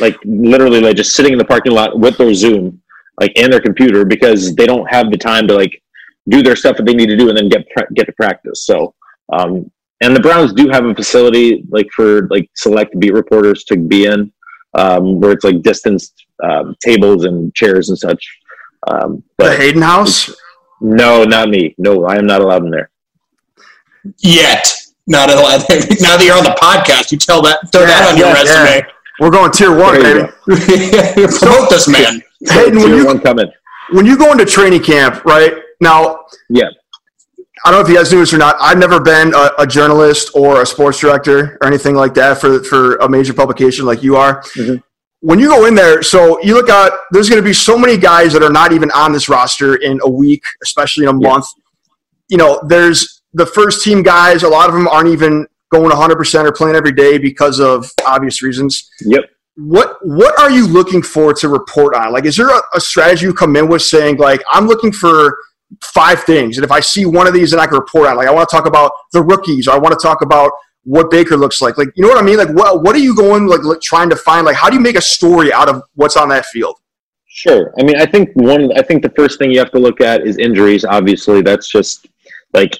[0.00, 2.82] Like literally like just sitting in the parking lot with their zoom
[3.18, 5.82] like and their computer because they don't have the time to like
[6.28, 8.66] do their stuff that they need to do and then get get to practice.
[8.66, 8.94] So
[9.32, 9.70] um
[10.02, 14.04] and the browns do have a facility like for like select beat reporters to be
[14.04, 14.30] in
[14.74, 18.22] um where it's like distanced um, tables and chairs and such
[18.88, 20.34] um The but Hayden House.
[20.80, 22.90] No not me no i am not allowed in there
[24.18, 24.72] Yet.
[25.08, 25.60] Not allowed.
[26.00, 28.64] now that you're on the podcast, you tell that throw that Yeah, on your yeah,
[28.74, 28.86] resume.
[29.18, 31.26] We're going tier one, There you baby.
[31.38, 32.22] Promote this man.
[32.48, 33.50] Hayden, when Tier you one coming
[33.90, 36.68] when you go into training camp, right now, Yeah.
[37.64, 38.54] I don't know if you guys knew this or not.
[38.60, 42.62] I've never been a, a journalist or a sports director or anything like that for
[42.62, 44.42] for a major publication like you are.
[44.56, 44.82] Mhm.
[45.28, 47.96] When you go in there, so you look at there's going to be so many
[47.96, 51.28] guys that are not even on this roster in a week, especially in a Yeah.
[51.30, 51.46] month.
[52.28, 54.44] You know, there's the first team guys.
[54.44, 57.90] A lot of them aren't even going 100 percent or playing every day because of
[58.06, 59.24] obvious reasons Yep.
[59.56, 62.12] what what are you looking for to report on?
[62.12, 65.38] Like, is there a, a strategy you come in with saying like I'm looking for
[65.82, 68.16] five things, and if I see one of these, then I can report on.
[68.16, 70.52] Like, I want to talk about the rookies, or I want to talk about
[70.86, 71.76] what Baker looks like.
[71.76, 72.38] Like, you know what I mean?
[72.38, 74.46] Like, what what are you going like look- trying to find?
[74.46, 76.76] Like, how do you make a story out of what's on that field?
[77.26, 77.74] Sure.
[77.78, 78.72] I mean, I think one.
[78.78, 80.84] I think the first thing you have to look at is injuries.
[80.84, 82.06] Obviously, that's just
[82.54, 82.72] like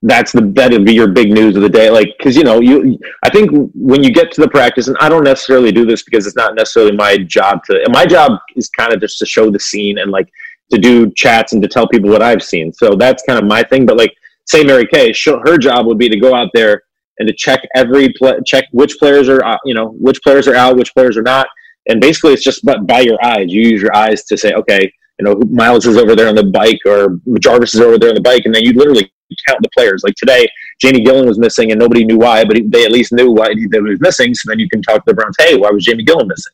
[0.00, 1.90] that's the that'd be your big news of the day.
[1.90, 2.98] Like, because you know, you.
[3.22, 6.26] I think when you get to the practice, and I don't necessarily do this because
[6.26, 7.84] it's not necessarily my job to.
[7.90, 10.28] My job is kind of just to show the scene and like
[10.72, 12.72] to do chats and to tell people what I've seen.
[12.72, 13.84] So that's kind of my thing.
[13.84, 14.14] But like,
[14.46, 16.82] say Mary Kay, her job would be to go out there
[17.22, 20.56] and to check every play, check which players are uh, you know which players are
[20.56, 21.46] out, which players are not,
[21.88, 23.46] and basically it's just by, by your eyes.
[23.48, 26.44] You use your eyes to say, okay, you know, Myles is over there on the
[26.44, 29.10] bike or Jarvis is over there on the bike, and then you literally
[29.48, 30.02] count the players.
[30.04, 30.46] Like today,
[30.80, 33.66] Jamie Gillan was missing, and nobody knew why, but they at least knew why he,
[33.66, 34.34] was missing.
[34.34, 36.52] So then you can talk to the Browns, hey, why was Jamie Gillan missing?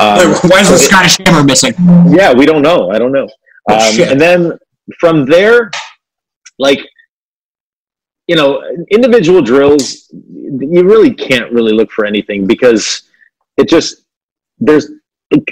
[0.00, 1.74] Um, Why is the Scottish Hammer missing?
[2.08, 2.90] yeah, we don't know.
[2.90, 3.28] I don't know.
[3.70, 4.10] Oh, Um, shit.
[4.10, 4.58] and then
[4.98, 5.70] from there,
[6.58, 6.80] like,
[8.26, 13.02] you know, individual drills, you really can't really look for anything because
[13.56, 14.04] it just,
[14.58, 14.90] there's,
[15.30, 15.44] it,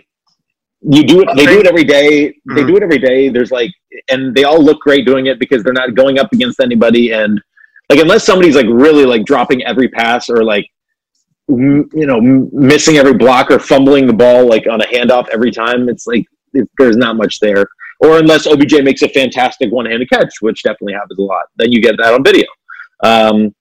[0.83, 2.35] you do it, they do it every day.
[2.55, 3.29] They do it every day.
[3.29, 3.71] There's like,
[4.09, 7.13] and they all look great doing it because they're not going up against anybody.
[7.13, 7.41] And
[7.91, 10.67] like, unless somebody's like really like dropping every pass or like,
[11.49, 15.89] you know, missing every block or fumbling the ball like on a handoff every time,
[15.89, 16.25] it's like,
[16.79, 17.67] there's not much there
[18.01, 21.81] or unless OBJ makes a fantastic one-handed catch, which definitely happens a lot, then you
[21.81, 22.47] get that on video.
[23.03, 23.55] Um,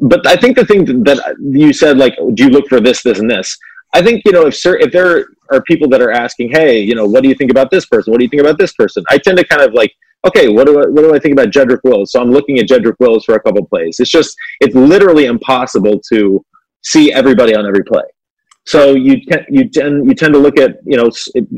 [0.00, 3.18] but I think the thing that you said, like, do you look for this, this,
[3.18, 3.56] and this?
[3.94, 6.94] I think you know if cer- if there are people that are asking, hey, you
[6.94, 8.10] know, what do you think about this person?
[8.10, 9.04] What do you think about this person?
[9.08, 9.92] I tend to kind of like,
[10.26, 12.10] okay, what do I what do I think about Jedrick Wills?
[12.12, 14.00] So I'm looking at Jedrick Wills for a couple plays.
[14.00, 16.44] It's just it's literally impossible to
[16.82, 18.02] see everybody on every play.
[18.66, 21.10] So you te- you tend you tend to look at you know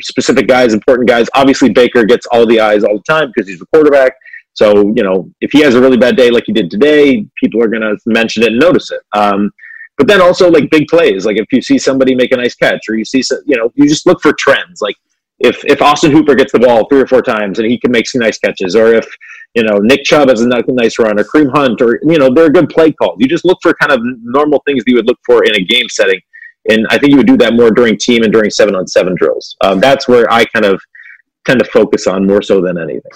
[0.02, 1.28] specific guys, important guys.
[1.34, 4.12] Obviously, Baker gets all the eyes all the time because he's the quarterback.
[4.56, 7.62] So you know if he has a really bad day like he did today, people
[7.62, 9.00] are going to mention it and notice it.
[9.12, 9.50] Um,
[9.96, 12.80] but then also like big plays, like if you see somebody make a nice catch,
[12.88, 14.82] or you see some, you know you just look for trends.
[14.82, 14.96] Like
[15.38, 18.08] if if Austin Hooper gets the ball three or four times and he can make
[18.08, 19.06] some nice catches, or if
[19.54, 22.46] you know Nick Chubb has a nice run, or Kareem Hunt, or you know they're
[22.46, 23.16] a good play calls.
[23.18, 25.64] You just look for kind of normal things that you would look for in a
[25.64, 26.20] game setting
[26.68, 29.14] and I think you would do that more during team and during seven on seven
[29.14, 29.56] drills.
[29.62, 30.80] Um, that's where I kind of
[31.46, 33.12] tend to focus on more so than anything.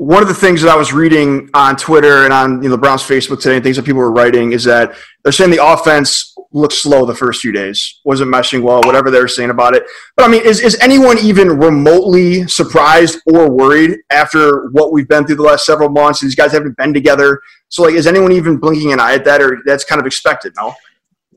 [0.00, 2.80] One of the things that I was reading on Twitter and on you know the
[2.80, 6.34] Browns Facebook today, and things that people were writing is that they're saying the offense
[6.52, 9.82] looked slow the first few days, wasn't meshing well, whatever they were saying about it.
[10.16, 15.26] But I mean, is is anyone even remotely surprised or worried after what we've been
[15.26, 16.22] through the last several months?
[16.22, 19.42] These guys haven't been together, so like, is anyone even blinking an eye at that,
[19.42, 20.54] or that's kind of expected?
[20.56, 20.74] No.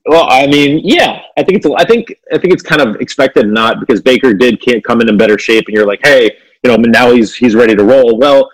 [0.05, 3.45] Well, I mean, yeah, I think it's I think I think it's kind of expected
[3.45, 6.31] not because Baker did can't come in in better shape, and you're like, hey,
[6.63, 8.17] you know, now he's he's ready to roll.
[8.17, 8.49] Well,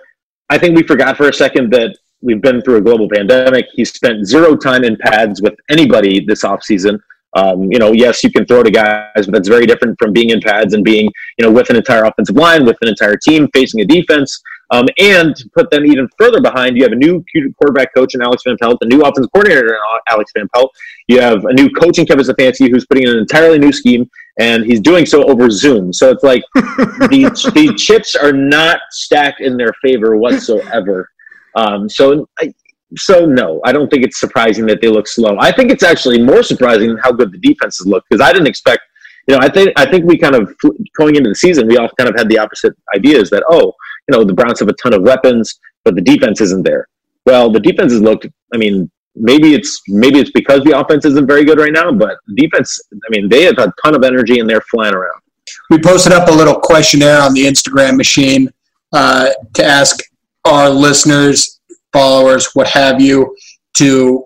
[0.50, 3.68] I think we forgot for a second that we've been through a global pandemic.
[3.74, 7.00] He spent zero time in pads with anybody this offseason.
[7.36, 10.32] Um, you know, yes, you can throw to guys, but that's very different from being
[10.32, 13.48] in pads and being, you know, with an entire offensive line, with an entire team
[13.54, 14.42] facing a defense.
[14.72, 17.24] Um, and to put them even further behind, you have a new
[17.58, 19.76] quarterback coach in Alex Van Pelt, a new offensive coordinator in
[20.10, 20.72] Alex Van Pelt.
[21.08, 24.10] You have a new coach in Kevin Stefanski who's putting in an entirely new scheme,
[24.40, 25.92] and he's doing so over Zoom.
[25.94, 31.10] So it's like the, the chips are not stacked in their favor whatsoever.
[31.56, 32.28] Um, so
[32.98, 35.38] so no, I don't think it's surprising that they look slow.
[35.40, 38.82] I think it's actually more surprising how good the defenses look because I didn't expect.
[39.28, 40.52] You know, I think I think we kind of
[40.98, 43.74] going into the season, we all kind of had the opposite ideas that oh,
[44.08, 46.88] you know, the Browns have a ton of weapons, but the defense isn't there.
[47.26, 48.26] Well, the defenses looked.
[48.54, 52.18] I mean, maybe it's maybe it's because the offense isn't very good right now, but
[52.36, 52.80] defense.
[52.94, 55.22] I mean, they have a ton of energy and they're flying around.
[55.70, 58.52] We posted up a little questionnaire on the Instagram machine
[58.94, 60.00] uh, to ask
[60.46, 61.60] our listeners
[61.92, 63.36] followers, what have you,
[63.76, 64.26] to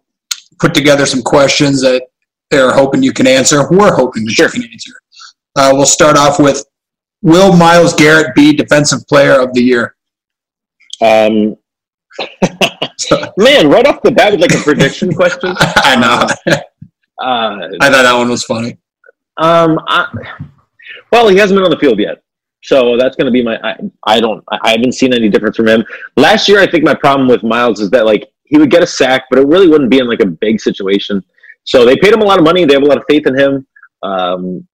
[0.59, 2.03] put together some questions that
[2.49, 3.69] they're hoping you can answer.
[3.69, 4.47] We're hoping that sure.
[4.47, 4.91] you can answer.
[5.55, 6.65] Uh, we'll start off with
[7.21, 9.95] Will Myles Garrett be Defensive Player of the Year?
[11.01, 11.55] Um,
[13.37, 15.53] man, right off the bat with like a prediction question.
[15.59, 16.53] I know.
[17.21, 18.77] Uh, I thought that one was funny.
[19.37, 20.07] Um, I,
[21.11, 22.23] well, he hasn't been on the field yet.
[22.63, 23.57] So that's going to be my.
[23.63, 24.43] I, I don't.
[24.49, 25.83] I haven't seen any difference from him.
[26.15, 28.87] Last year, I think my problem with Myles is that like he would get a
[28.87, 31.23] sack, but it really wouldn't be in like a big situation.
[31.65, 32.65] So they paid him a lot of money.
[32.65, 33.67] They have a lot of faith in him.
[34.01, 34.67] Um,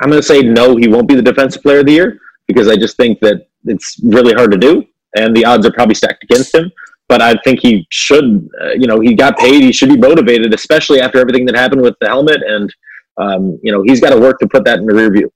[0.00, 0.76] I'm going to say no.
[0.76, 4.00] He won't be the defensive player of the year because I just think that it's
[4.02, 4.84] really hard to do,
[5.16, 6.70] and the odds are probably stacked against him.
[7.08, 8.48] But I think he should.
[8.60, 9.62] Uh, you know, he got paid.
[9.62, 12.40] He should be motivated, especially after everything that happened with the helmet.
[12.46, 12.72] And
[13.16, 15.32] um, you know, he's got to work to put that in the rear view.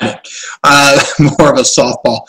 [0.62, 2.20] Uh, more of a softball.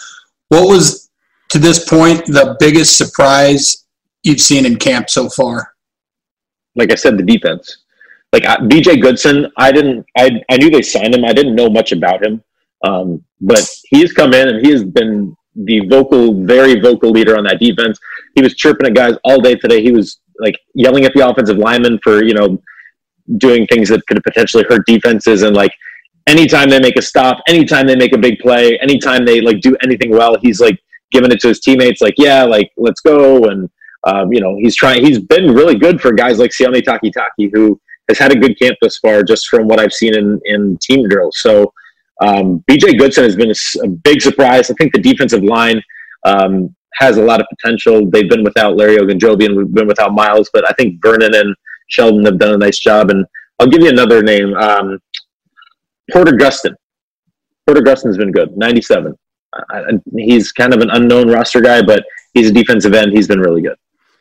[0.48, 1.10] What was
[1.50, 3.86] to this point the biggest surprise
[4.24, 5.74] you've seen in camp so far?
[6.76, 7.84] Like I said, the defense.
[8.32, 10.06] Like BJ Goodson, I didn't.
[10.18, 11.26] I I knew they signed him.
[11.26, 12.42] I didn't know much about him,
[12.86, 17.44] um, but he's come in and he has been the vocal, very vocal leader on
[17.46, 18.00] that defense.
[18.36, 19.82] He was chirping at guys all day today.
[19.84, 22.62] He was like yelling at the offensive lineman for you know
[23.38, 25.72] doing things that could potentially hurt defenses and like
[26.28, 29.76] anytime they make a stop, anytime they make a big play, anytime they like do
[29.84, 30.80] anything well, he's like
[31.12, 33.46] giving it to his teammates, like, yeah, like let's go.
[33.46, 33.70] And
[34.06, 35.06] um, you know, he's trying.
[35.06, 38.78] He's been really good for guys like Sione Takitaki, who has had a good camp
[38.82, 41.38] thus far, just from what I've seen in in team drills.
[41.40, 41.72] So
[42.22, 44.70] um, BJ Goodson has been a, a, big surprise.
[44.70, 45.82] I think the defensive line.
[46.24, 48.10] Um, has a lot of potential.
[48.10, 51.56] They've been without Larry Ogunjobi and we've been without Myles, but I think Vernon and
[51.88, 53.10] Sheldon have done a nice job.
[53.10, 53.26] And
[53.60, 54.54] I'll give you another name.
[54.56, 55.00] Um,
[56.12, 56.76] Porter Gustin.
[57.66, 58.56] Porter Gustin's been good.
[58.58, 59.16] 97.
[59.54, 59.82] Uh,
[60.16, 62.04] he's kind of an unknown roster guy, but
[62.34, 63.12] he's a defensive end.
[63.12, 63.78] He's been really good.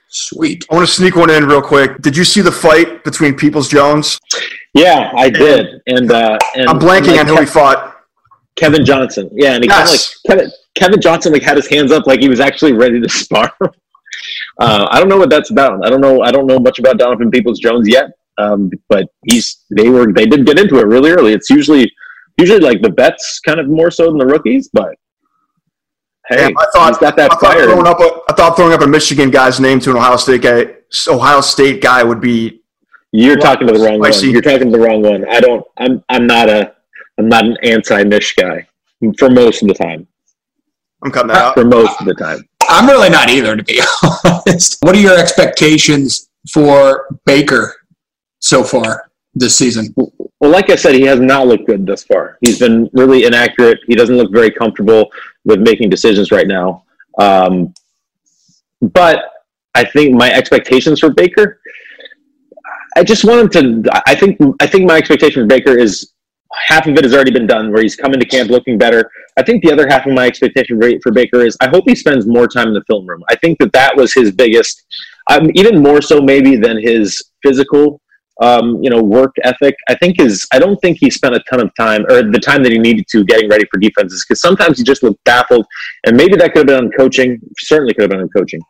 [0.08, 0.64] Sweet.
[0.70, 2.02] I want to sneak one in real quick.
[2.02, 4.18] Did you see the fight between Peoples Jones?
[4.74, 5.80] Yeah, I did.
[5.86, 7.89] And, uh, and I'm blanking like on who he fought.
[8.56, 9.30] Kevin Johnson.
[9.32, 10.20] Yeah, and he yes.
[10.26, 12.72] kind of like Kevin, Kevin Johnson like had his hands up like he was actually
[12.72, 13.52] ready to spar.
[13.60, 15.84] uh, I don't know what that's about.
[15.84, 16.22] I don't know.
[16.22, 18.10] I don't know much about Donovan Peoples Jones yet.
[18.38, 21.32] Um, but he's they were they did get into it really early.
[21.32, 21.90] It's usually
[22.38, 24.94] usually like the vets kind of more so than the rookies, but
[26.28, 27.64] hey, I thought, he's got that I fire.
[27.64, 30.42] Throwing up a, I thought throwing up a Michigan guy's name to an Ohio State
[30.42, 30.74] guy,
[31.08, 32.62] Ohio State guy would be.
[33.12, 34.12] You're talking to the wrong one.
[34.22, 35.28] You're talking to the wrong one.
[35.28, 35.66] I don't.
[35.78, 36.02] I'm.
[36.08, 36.74] I'm not a.
[37.20, 38.66] I'm not an anti-Mich guy
[39.18, 40.06] for most of the time.
[41.04, 42.48] I'm cutting that out for most of the time.
[42.62, 43.78] I'm really not either, to be
[44.24, 44.78] honest.
[44.80, 47.76] What are your expectations for Baker
[48.38, 49.94] so far this season?
[49.96, 52.38] Well, like I said, he has not looked good thus far.
[52.40, 53.80] He's been really inaccurate.
[53.86, 55.10] He doesn't look very comfortable
[55.44, 56.84] with making decisions right now.
[57.18, 57.74] Um,
[58.80, 59.24] but
[59.74, 61.60] I think my expectations for Baker,
[62.96, 64.02] I just want him to.
[64.06, 66.14] I think I think my expectation for Baker is
[66.66, 69.10] half of it has already been done, where he's come into camp looking better.
[69.38, 72.26] I think the other half of my expectation for Baker is I hope he spends
[72.26, 73.22] more time in the film room.
[73.28, 74.84] I think that that was his biggest,
[75.30, 78.00] um, even more so maybe than his physical
[78.40, 79.76] um, you know, work ethic.
[79.88, 82.62] I think is I don't think he spent a ton of time or the time
[82.62, 85.66] that he needed to getting ready for defenses because sometimes he just looked baffled,
[86.06, 87.38] and maybe that could have been on coaching.
[87.58, 88.60] Certainly could have been on coaching,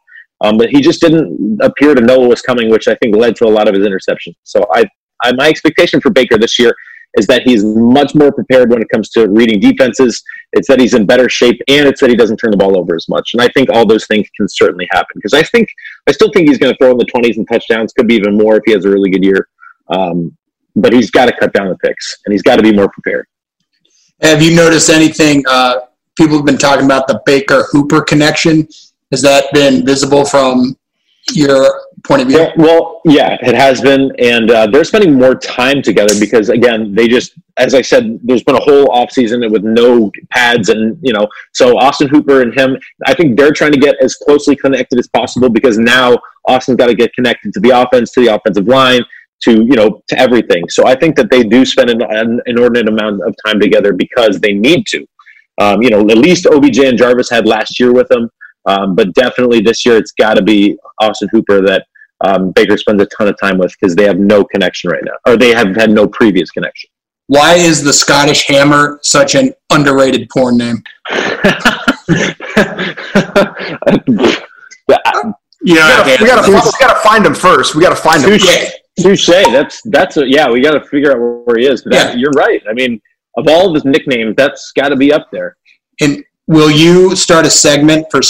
[0.41, 3.37] um, but he just didn't appear to know what was coming, which I think led
[3.37, 4.35] to a lot of his interceptions.
[4.43, 4.85] So I,
[5.23, 6.75] I my expectation for Baker this year
[7.17, 10.23] is that he's much more prepared when it comes to reading defenses.
[10.53, 12.95] It's that he's in better shape, and it's that he doesn't turn the ball over
[12.95, 13.31] as much.
[13.35, 15.69] And I think all those things can certainly happen because I think
[16.09, 17.93] I still think he's going to throw in the twenties and touchdowns.
[17.93, 19.49] Could be even more if he has a really good year.
[19.89, 20.37] Um,
[20.77, 23.27] but he's got to cut down the picks and he's got to be more prepared.
[24.23, 25.45] Have you noticed anything?
[25.49, 25.81] Uh,
[26.17, 28.69] people have been talking about the Baker Hooper connection.
[29.11, 30.77] Has that been visible from
[31.33, 32.39] your point of view?
[32.39, 36.95] Yeah, well, yeah, it has been, and uh, they're spending more time together because, again,
[36.95, 40.99] they just, as I said, there's been a whole off season with no pads, and
[41.03, 42.77] you know, so Austin Hooper and him,
[43.07, 46.87] I think they're trying to get as closely connected as possible because now Austin's got
[46.87, 49.03] to get connected to the offense, to the offensive line,
[49.43, 50.69] to you know, to everything.
[50.69, 54.41] So I think that they do spend an, an inordinate amount of time together because
[54.41, 55.07] they need to.
[55.59, 58.31] Um, you know, at least OBJ and Jarvis had last year with them.
[58.67, 61.87] Um, but definitely this year, it's got to be Austin Hooper that
[62.23, 65.15] um, Baker spends a ton of time with because they have no connection right now,
[65.27, 66.91] or they have had no previous connection.
[67.29, 70.83] Why is the Scottish Hammer such an underrated porn name?
[75.63, 77.75] You know, We gotta, we gotta, we gotta find him first.
[77.75, 78.31] We gotta find him.
[78.31, 78.71] Touche.
[78.99, 79.27] Touche.
[79.27, 80.51] That's that's a, yeah.
[80.51, 81.83] We got to figure out where he is.
[81.83, 82.21] But that, Yeah.
[82.21, 82.63] You're right.
[82.69, 83.01] I mean,
[83.37, 85.57] of all of his nicknames, that's got to be up there.
[86.01, 88.21] And will you start a segment for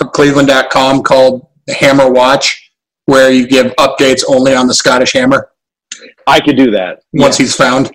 [0.00, 2.72] for Cleveland.com called the Hammer Watch,
[3.04, 5.50] where you give updates only on the Scottish Hammer
[6.26, 7.02] I could do that.
[7.12, 7.90] once he's found?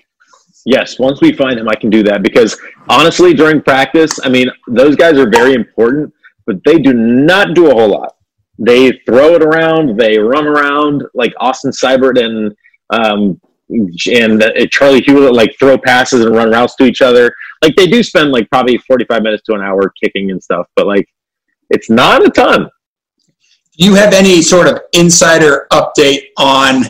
[0.64, 4.48] Yes, once we find him, I can do that because honestly, during practice, I mean,
[4.68, 6.12] those guys are very important,
[6.46, 8.14] but they do not do a whole lot.
[8.58, 12.54] They throw it around, they run around like Austin Seibert and
[12.90, 17.34] um, and uh, Charley Hughlett like throw passes and run routes to each other.
[17.62, 20.66] Like they do spend like probably forty five minutes to an hour kicking and stuff,
[20.76, 21.08] but like
[21.70, 22.70] it's not a ton.
[23.78, 26.84] Do you have any sort of insider update on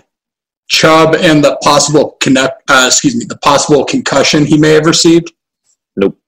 [0.68, 5.32] Chubb and the possible connect, uh, excuse me, the possible concussion he may have received?
[5.96, 6.18] Nope.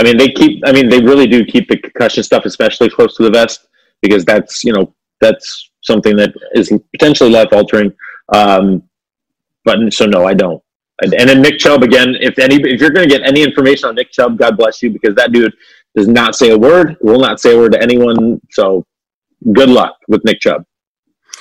[0.00, 0.62] I mean, they keep.
[0.66, 3.68] I mean, they really do keep the concussion stuff, especially close to the vest,
[4.02, 7.92] because that's you know that's something that is potentially life altering.
[8.34, 8.82] Um,
[9.64, 10.62] but so no, I don't.
[11.02, 12.16] And, and then Nick Chubb again.
[12.20, 14.90] If any, if you're going to get any information on Nick Chubb, God bless you,
[14.90, 15.54] because that dude
[15.96, 16.96] does not say a word.
[17.00, 18.40] Will not say a word to anyone.
[18.50, 18.84] So
[19.52, 20.64] good luck with Nick Chubb.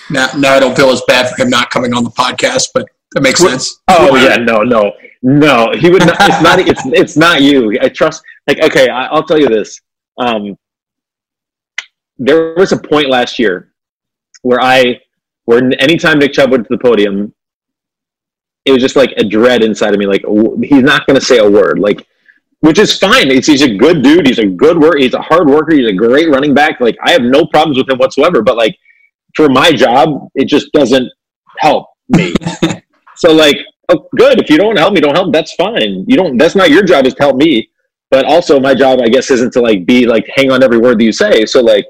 [0.09, 2.87] Now, now I don't feel as bad for him not coming on the podcast, but
[3.13, 3.81] that makes What- sense.
[3.89, 5.71] Oh yeah, no, no, no.
[5.77, 6.17] He would not.
[6.19, 6.59] It's not.
[6.59, 7.77] It's it's not you.
[7.81, 8.23] I trust.
[8.47, 9.81] Like, okay, I, I'll tell you this.
[10.17, 10.57] Um,
[12.17, 13.73] there was a point last year
[14.43, 15.01] where I,
[15.45, 17.33] where anytime Nick Chubb went to the podium,
[18.65, 20.05] it was just like a dread inside of me.
[20.05, 20.23] Like
[20.63, 21.79] he's not going to say a word.
[21.79, 22.07] Like,
[22.65, 23.29] which is fine.
[23.29, 24.25] It's, he's a good dude.
[24.25, 24.97] He's a good work.
[24.97, 25.75] He's a hard worker.
[25.75, 26.81] He's a great running back.
[26.81, 28.41] Like I have no problems with him whatsoever.
[28.41, 28.75] But like
[29.35, 31.07] for my job, it just doesn't
[31.59, 32.33] help me.
[33.17, 33.57] so like,
[33.89, 34.41] oh, good.
[34.41, 35.31] If you don't help me, don't help.
[35.31, 36.05] That's fine.
[36.07, 36.37] You don't.
[36.37, 37.05] That's not your job.
[37.05, 37.69] Is to help me.
[38.09, 40.99] But also, my job, I guess, isn't to like be like hang on every word
[40.99, 41.45] that you say.
[41.45, 41.85] So like,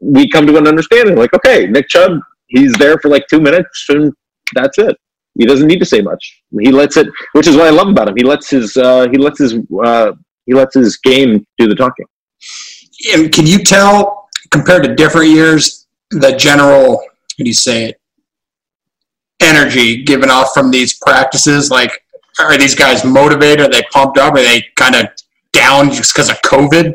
[0.00, 1.16] we come to an understanding.
[1.16, 4.14] Like, okay, Nick Chubb, he's there for like two minutes, and
[4.54, 4.96] that's it.
[5.38, 6.42] He doesn't need to say much.
[6.60, 8.14] He lets it, which is what I love about him.
[8.16, 9.54] He lets his uh, he lets his
[9.84, 10.12] uh,
[10.46, 12.06] he lets his game do the talking.
[13.14, 17.04] And can you tell, compared to different years, the general, how
[17.38, 18.00] do you say it,
[19.40, 21.70] energy given off from these practices?
[21.70, 21.90] Like,
[22.38, 23.66] are these guys motivated?
[23.66, 24.34] Are they pumped up?
[24.34, 25.06] Are they kind of
[25.52, 26.94] down just because of COVID?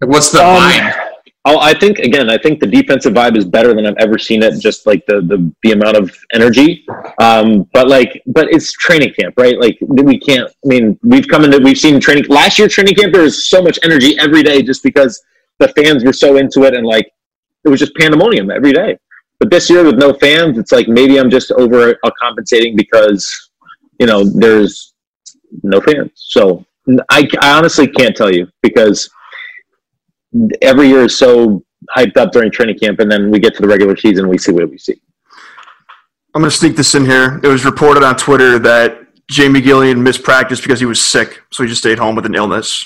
[0.00, 1.03] Like, what's the Um, vibe?
[1.46, 4.42] Oh, I think again, I think the defensive vibe is better than I've ever seen
[4.42, 4.58] it.
[4.60, 6.86] Just like the the, the amount of energy,
[7.20, 9.60] um, but like, but it's training camp, right?
[9.60, 10.48] Like we can't.
[10.48, 12.66] I mean, we've come into we've seen training last year.
[12.68, 15.22] Training camp there was so much energy every day, just because
[15.58, 17.12] the fans were so into it, and like
[17.64, 18.96] it was just pandemonium every day.
[19.38, 23.50] But this year with no fans, it's like maybe I'm just over compensating because
[24.00, 24.94] you know there's
[25.62, 26.10] no fans.
[26.14, 26.64] So
[27.10, 29.10] I, I honestly can't tell you because
[30.62, 31.64] every year is so
[31.96, 34.38] hyped up during training camp, and then we get to the regular season, and we
[34.38, 35.00] see what we see.
[36.34, 37.40] I'm going to sneak this in here.
[37.42, 41.62] It was reported on Twitter that Jamie Gillan missed practice because he was sick, so
[41.62, 42.84] he just stayed home with an illness.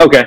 [0.00, 0.24] Okay,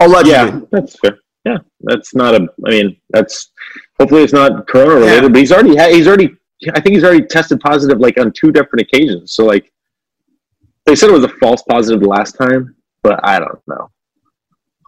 [0.00, 0.32] Allegedly.
[0.32, 1.18] yeah, that's fair.
[1.44, 2.48] Yeah, that's not a.
[2.66, 3.52] I mean, that's
[4.00, 5.28] hopefully it's not corona related, Yeah.
[5.28, 6.36] but he's already he's already.
[6.74, 9.32] I think he's already tested positive like on two different occasions.
[9.34, 9.70] So like,
[10.86, 12.74] they said it was a false positive the last time,
[13.04, 13.90] but I don't know.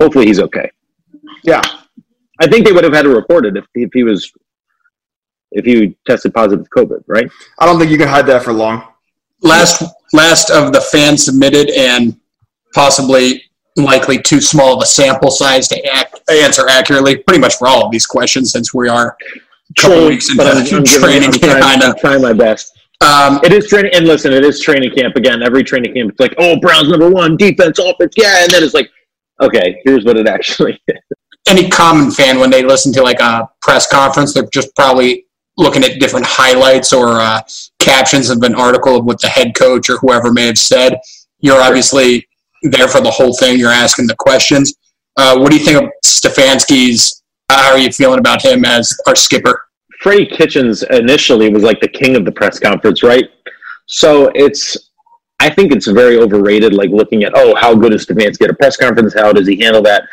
[0.00, 0.70] Hopefully he's okay.
[1.44, 1.62] Yeah.
[2.40, 4.30] I think they would have had to report it if if he was
[5.52, 7.28] if he tested positive with COVID, right?
[7.58, 8.84] I don't think you can hide that for long.
[9.42, 9.82] last
[10.12, 12.18] last of the fans submitted and
[12.74, 13.42] possibly
[13.76, 17.84] likely too small of a sample size to ac- answer accurately pretty much for all
[17.86, 21.24] of these questions since we are a couple True, weeks into I'm, I'm, giving- training
[21.34, 21.58] I'm camp.
[21.60, 22.72] trying, I I'm trying my best.
[23.00, 25.40] Um, It is training, and listen, it is training camp again.
[25.42, 28.74] Every training camp, it's like, oh, Browns number one, defense, offense, yeah, and then it's
[28.74, 28.90] like,
[29.40, 30.96] okay, here's what it actually is.
[31.48, 35.24] any common fan when they listen to like a press conference they're just probably
[35.56, 37.40] looking at different highlights or uh,
[37.80, 40.98] captions of an article of what the head coach or whoever may have said
[41.40, 42.26] you're obviously
[42.62, 44.74] there for the whole thing you're asking the questions
[45.16, 47.22] Uh, what do you think of Stefanski's?
[47.50, 49.62] How are you feeling about him as our skipper?
[50.00, 53.24] Freddie Kitchens initially was like the king of the press conference, right?
[53.86, 54.87] So it's,
[55.40, 56.74] I think it's very overrated.
[56.74, 59.14] Like looking at, oh, how good is Stefanski at a press conference?
[59.14, 60.04] How does he handle that?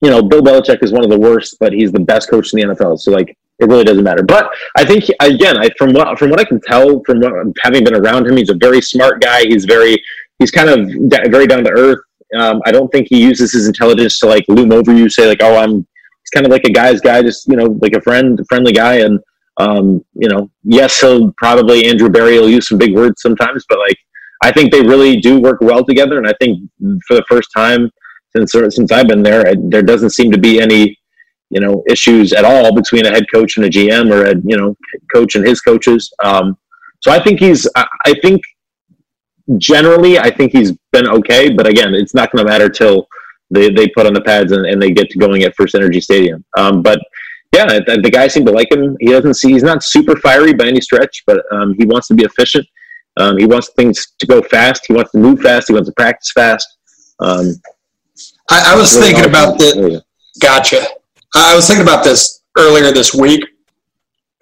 [0.00, 2.60] You know, Bill Belichick is one of the worst, but he's the best coach in
[2.60, 2.98] the NFL.
[3.00, 4.22] So like, it really doesn't matter.
[4.22, 7.32] But I think again, I, from what from what I can tell, from what,
[7.62, 9.44] having been around him, he's a very smart guy.
[9.44, 9.96] He's very
[10.38, 10.90] he's kind of
[11.30, 12.00] very down to earth.
[12.36, 15.42] Um, I don't think he uses his intelligence to like loom over you, say like,
[15.42, 15.86] oh, I'm.
[16.22, 19.00] He's kind of like a guy's guy, just you know, like a friend, friendly guy,
[19.00, 19.20] and
[19.58, 23.78] um, you know, yes, he'll probably Andrew Berry will use some big words sometimes, but
[23.78, 23.98] like
[24.42, 26.68] I think they really do work well together, and I think
[27.06, 27.90] for the first time
[28.36, 30.98] since since I've been there, I, there doesn't seem to be any
[31.50, 34.56] you know issues at all between a head coach and a GM or a you
[34.56, 34.76] know
[35.14, 36.12] coach and his coaches.
[36.22, 36.56] Um,
[37.00, 38.42] so I think he's I, I think
[39.58, 43.06] generally I think he's been okay, but again, it's not going to matter till
[43.50, 46.00] they, they put on the pads and, and they get to going at First Energy
[46.00, 46.44] Stadium.
[46.56, 46.98] Um, but
[47.54, 48.96] yeah, the, guys seem to like him.
[49.00, 52.14] He doesn't see he's not super fiery by any stretch, but um, he wants to
[52.14, 52.66] be efficient.
[53.16, 54.86] Um, he wants things to go fast.
[54.86, 55.68] He wants to move fast.
[55.68, 56.66] He wants to practice fast.
[57.20, 57.54] Um,
[58.50, 60.02] I, I was really thinking about the.
[60.40, 60.84] Gotcha.
[61.34, 63.44] I was thinking about this earlier this week.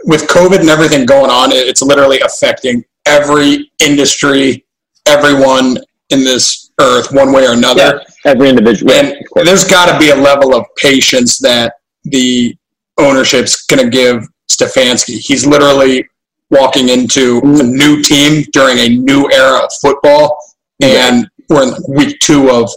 [0.04, 4.64] With COVID and everything going on, it's literally affecting every industry,
[5.06, 5.78] everyone
[6.10, 8.02] in this earth, one way or another.
[8.24, 8.92] Yeah, every individual.
[8.92, 9.46] And yeah, of course.
[9.46, 12.56] there's got to be a level of patience that the
[12.98, 15.18] ownership's going to give Stefanski.
[15.18, 16.06] He's literally
[16.52, 20.38] walking into a new team during a new era of football,
[20.80, 22.70] and we're in week two of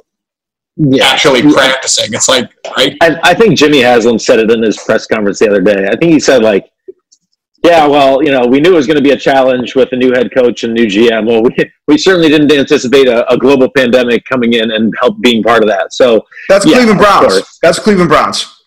[0.77, 1.05] yeah.
[1.05, 2.13] actually practicing.
[2.13, 2.95] It's like, right?
[3.01, 5.87] I, I think Jimmy Haslam said it in his press conference the other day.
[5.87, 6.71] I think he said like,
[7.63, 9.97] "Yeah, well, you know, we knew it was going to be a challenge with a
[9.97, 11.27] new head coach and new GM.
[11.27, 11.53] Well, we,
[11.87, 15.69] we certainly didn't anticipate a, a global pandemic coming in and help being part of
[15.69, 15.93] that.
[15.93, 17.59] So, That's Yeah, Cleveland Browns.
[17.61, 18.63] That's Cleveland Browns.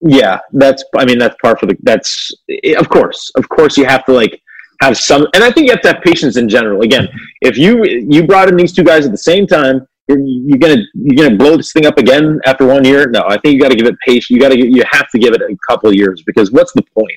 [0.00, 2.32] yeah, that's I mean that's part for the that's
[2.76, 4.42] of course, of course you have to like
[4.80, 6.82] have some, and I think you have to have patience in general.
[6.82, 7.08] Again,
[7.40, 9.86] if you you brought in these two guys at the same time.
[10.10, 13.10] You're, you're gonna you're gonna blow this thing up again after one year.
[13.10, 14.30] No, I think you got to give it patience.
[14.30, 17.12] You got to you have to give it a couple years because what's the point?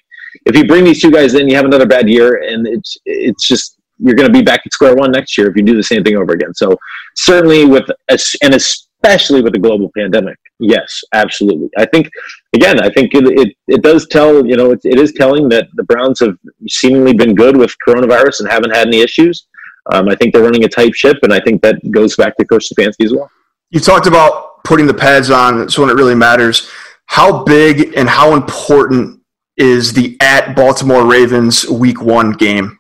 [0.46, 3.48] if you bring these two guys in, you have another bad year, and it's it's
[3.48, 5.84] just you're going to be back at square one next year if you do the
[5.84, 6.54] same thing over again.
[6.56, 6.76] So
[7.16, 11.70] certainly with and especially with the global pandemic, yes, absolutely.
[11.78, 12.10] I think
[12.54, 15.68] again, I think it it, it does tell you know it, it is telling that
[15.74, 16.38] the Browns have
[16.68, 19.48] seemingly been good with coronavirus and haven't had any issues.
[19.92, 22.46] Um, I think they're running a tight ship, and I think that goes back to
[22.46, 23.30] Coach Stefanski as well.
[23.72, 25.62] You talked about putting the pads on.
[25.62, 26.70] It's when it really matters.
[27.08, 29.22] How big and how important
[29.58, 32.78] is the at Baltimore Ravens Week One game?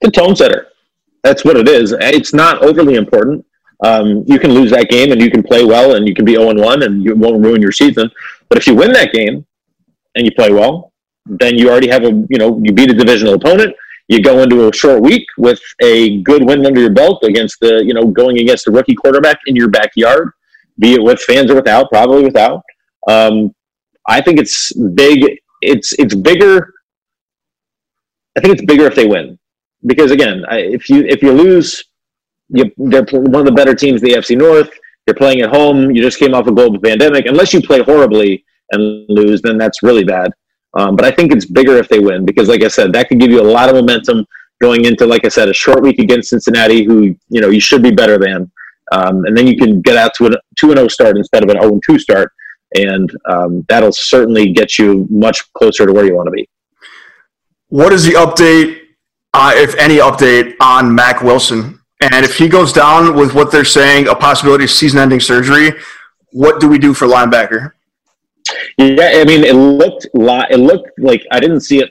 [0.00, 0.68] the tone setter.
[1.22, 1.92] That's what it is.
[2.00, 3.44] It's not overly important.
[3.82, 6.34] Um, you can lose that game and you can play well and you can be
[6.34, 8.10] 0 1 and you won't ruin your season.
[8.50, 9.46] But if you win that game
[10.16, 10.92] and you play well,
[11.26, 13.74] then you already have a, you know, you beat a divisional opponent.
[14.08, 17.84] You go into a short week with a good win under your belt against the,
[17.84, 20.32] you know, going against a rookie quarterback in your backyard,
[20.80, 22.62] be it with fans or without, probably without.
[23.08, 23.54] Um,
[24.08, 25.38] I think it's big.
[25.62, 26.74] It's it's bigger.
[28.36, 29.38] I think it's bigger if they win
[29.86, 31.84] because again, I, if you if you lose,
[32.48, 34.70] you, they're one of the better teams in the AFC North.
[35.06, 35.90] You're playing at home.
[35.90, 37.26] You just came off a global pandemic.
[37.26, 40.32] Unless you play horribly and lose, then that's really bad.
[40.74, 43.18] Um, but I think it's bigger if they win because, like I said, that could
[43.18, 44.24] give you a lot of momentum
[44.60, 47.82] going into, like I said, a short week against Cincinnati, who you know you should
[47.82, 48.50] be better than,
[48.92, 51.48] um, and then you can get out to a two and zero start instead of
[51.48, 52.32] an zero and two start,
[52.76, 56.48] and um, that'll certainly get you much closer to where you want to be.
[57.68, 58.80] What is the update,
[59.34, 61.79] uh, if any update, on Mack Wilson?
[62.00, 65.72] And if he goes down with what they're saying, a possibility of season-ending surgery,
[66.32, 67.72] what do we do for linebacker?
[68.78, 71.90] Yeah, I mean, it looked li- it looked like I didn't see it.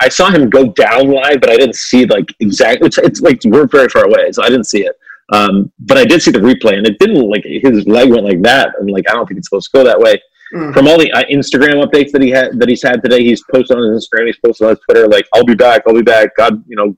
[0.00, 2.86] I saw him go down live, but I didn't see like exactly.
[2.86, 4.94] It's, it's like we're very far away, so I didn't see it.
[5.32, 8.42] Um, but I did see the replay, and it didn't like his leg went like
[8.42, 10.20] that, and like I don't think it's supposed to go that way.
[10.54, 10.72] Mm.
[10.72, 13.76] From all the uh, Instagram updates that he had that he's had today, he's posted
[13.76, 16.36] on his Instagram, he's posted on his Twitter, like "I'll be back, I'll be back."
[16.36, 16.96] God, you know,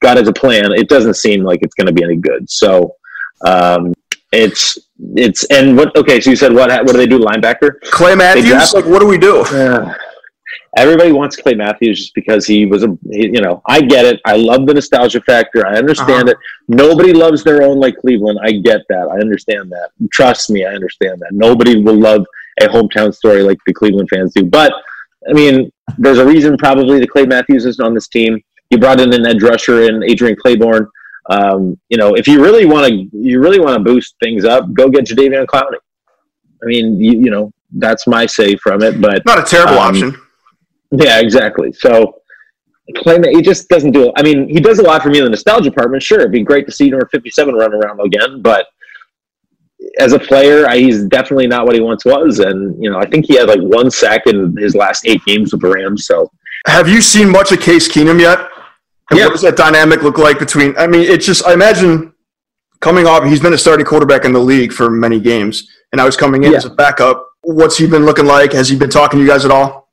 [0.00, 0.72] God has a plan.
[0.72, 2.48] It doesn't seem like it's going to be any good.
[2.50, 2.94] So
[3.46, 3.92] um,
[4.32, 4.78] it's
[5.14, 5.94] it's and what?
[5.96, 6.70] Okay, so you said what?
[6.70, 7.18] What do they do?
[7.18, 7.80] Linebacker.
[7.90, 9.44] Clay Matthews, draft- like, what do we do?
[9.52, 9.94] Yeah.
[10.76, 14.20] Everybody wants Clay Matthews just because he was a, he, you know, I get it.
[14.24, 15.66] I love the nostalgia factor.
[15.66, 16.30] I understand Uh-huh.
[16.30, 16.36] it.
[16.68, 18.38] Nobody loves their own like Cleveland.
[18.42, 19.08] I get that.
[19.08, 19.90] I understand that.
[20.12, 21.32] Trust me, I understand that.
[21.32, 22.24] Nobody will love
[22.60, 24.44] a hometown story like the Cleveland fans do.
[24.44, 24.72] But
[25.28, 28.40] I mean, there's a reason probably that Clay Matthews isn't on this team.
[28.70, 30.88] You brought in an edge rusher and Adrian Clayborn.
[31.30, 34.72] Um, you know, if you really want to, you really want to boost things up,
[34.72, 35.76] go get Jadeveon Clowney.
[36.62, 39.00] I mean, you, you know, that's my say from it.
[39.00, 40.20] But Not a terrible Um, option.
[40.90, 41.72] yeah, exactly.
[41.72, 42.14] So
[42.96, 44.04] claim that he just doesn't do.
[44.08, 44.12] it.
[44.16, 46.02] I mean, he does a lot for me in the nostalgia department.
[46.02, 48.66] Sure, it'd be great to see number fifty-seven run around again, but
[50.00, 52.38] as a player, I, he's definitely not what he once was.
[52.40, 55.52] And you know, I think he had like one sack in his last eight games
[55.52, 56.06] with the Rams.
[56.06, 56.30] So
[56.66, 58.38] Have you seen much of Case Keenum yet?
[59.10, 59.26] And Yeah.
[59.26, 60.76] What does that dynamic look like between?
[60.76, 62.12] I mean, it's just I imagine
[62.80, 63.24] coming off.
[63.24, 66.44] He's been a starting quarterback in the league for many games, and I was coming
[66.44, 66.58] in Yeah.
[66.58, 67.26] as a backup.
[67.42, 68.52] What's he been looking like?
[68.52, 69.88] Has he been talking to you guys at all?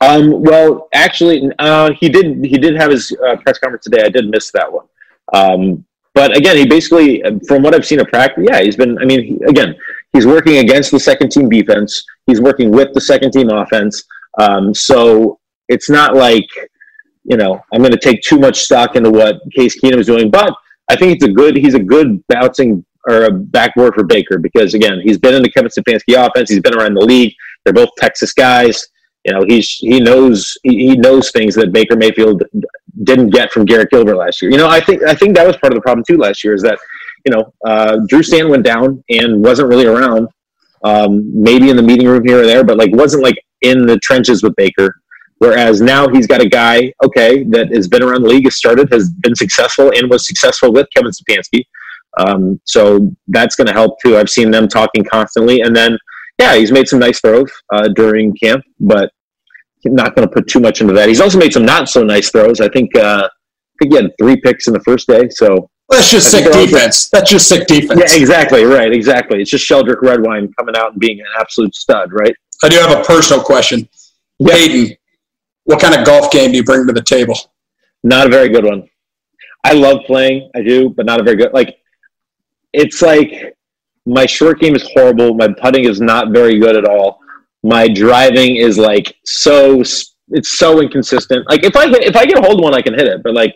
[0.00, 2.44] Um, well, actually, uh, he did.
[2.44, 4.02] He did have his uh, press conference today.
[4.04, 4.86] I did miss that one.
[5.34, 5.84] Um,
[6.14, 8.96] but again, he basically, from what I've seen of practice, yeah, he's been.
[8.98, 9.76] I mean, he, again,
[10.12, 12.02] he's working against the second team defense.
[12.26, 14.04] He's working with the second team offense.
[14.38, 16.46] Um, so it's not like
[17.28, 20.30] you know I'm going to take too much stock into what Case Keenum is doing.
[20.30, 20.52] But
[20.88, 21.56] I think it's a good.
[21.56, 25.50] He's a good bouncing or a backboard for Baker because again, he's been in the
[25.50, 26.50] Kevin Stefanski offense.
[26.50, 27.34] He's been around the league.
[27.64, 28.86] They're both Texas guys
[29.28, 32.42] you know he's he knows he he knows things that Baker Mayfield
[33.02, 34.50] didn't get from Garrett Gilbert last year.
[34.50, 36.54] You know, I think I think that was part of the problem too last year
[36.54, 36.78] is that
[37.26, 40.28] you know uh, Drew Stan went down and wasn't really around,
[40.84, 43.98] um, maybe in the meeting room here or there, but like wasn't like in the
[43.98, 44.94] trenches with Baker.
[45.38, 48.92] Whereas now he's got a guy, okay, that has been around the league, has started,
[48.92, 51.62] has been successful, and was successful with Kevin Stefanski.
[52.18, 54.16] Um, so that's going to help too.
[54.16, 55.96] I've seen them talking constantly, and then
[56.38, 59.10] yeah, he's made some nice throws uh, during camp, but
[59.84, 61.08] not going to put too much into that.
[61.08, 62.60] He's also made some not so nice throws.
[62.60, 65.28] I think uh, I think he had three picks in the first day.
[65.30, 67.08] So That's just sick defense.
[67.10, 68.00] That's just sick defense.
[68.12, 69.40] yeah, exactly right, exactly.
[69.40, 72.34] It's just Sheldrick Redwine coming out and being an absolute stud, right?
[72.64, 73.88] I do have a personal question.
[74.40, 74.54] Yeah.
[74.54, 74.96] Hayden,
[75.68, 77.36] what kind of golf game do you bring to the table?
[78.02, 78.88] Not a very good one.
[79.64, 81.52] I love playing, I do, but not a very good.
[81.52, 81.76] Like
[82.72, 83.54] it's like
[84.06, 85.34] my short game is horrible.
[85.34, 87.20] My putting is not very good at all.
[87.62, 89.82] My driving is like so
[90.30, 91.46] it's so inconsistent.
[91.50, 93.34] Like if I get if I get a hold one, I can hit it, but
[93.34, 93.54] like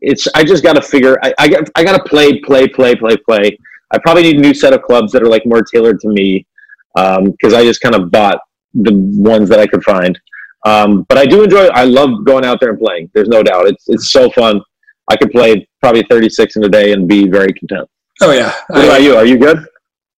[0.00, 1.18] it's I just got to figure.
[1.22, 3.58] I I got I got to play play play play play.
[3.90, 6.46] I probably need a new set of clubs that are like more tailored to me
[6.96, 8.40] um, because I just kind of bought
[8.72, 10.18] the ones that I could find.
[10.66, 11.66] Um, but I do enjoy.
[11.68, 13.10] I love going out there and playing.
[13.14, 13.66] There's no doubt.
[13.66, 14.60] It's it's so fun.
[15.08, 17.88] I could play probably 36 in a day and be very content.
[18.20, 18.52] Oh yeah.
[18.68, 19.16] What about you?
[19.16, 19.64] Are you good?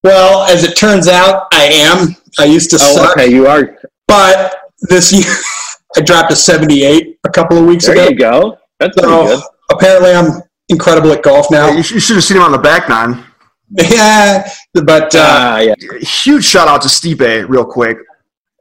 [0.04, 2.16] well, as it turns out, I am.
[2.40, 3.30] I used to Oh, suck, okay.
[3.30, 3.78] You are.
[4.08, 4.54] but
[4.88, 5.32] this year
[5.96, 8.08] I dropped a 78 a couple of weeks There ago.
[8.08, 8.58] you go.
[8.80, 9.42] That's So good.
[9.70, 11.70] apparently, I'm incredible at golf now.
[11.70, 13.24] You, sh- you should have seen him on the back nine.
[13.70, 15.74] yeah, but uh, Ah, yeah.
[16.00, 17.96] Huge shout out to Stipe, real quick.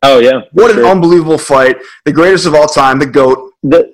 [0.03, 0.41] Oh, yeah.
[0.53, 0.87] What an Sure.
[0.87, 1.77] unbelievable fight!
[2.05, 3.51] The greatest of all time, the goat.
[3.63, 3.93] The,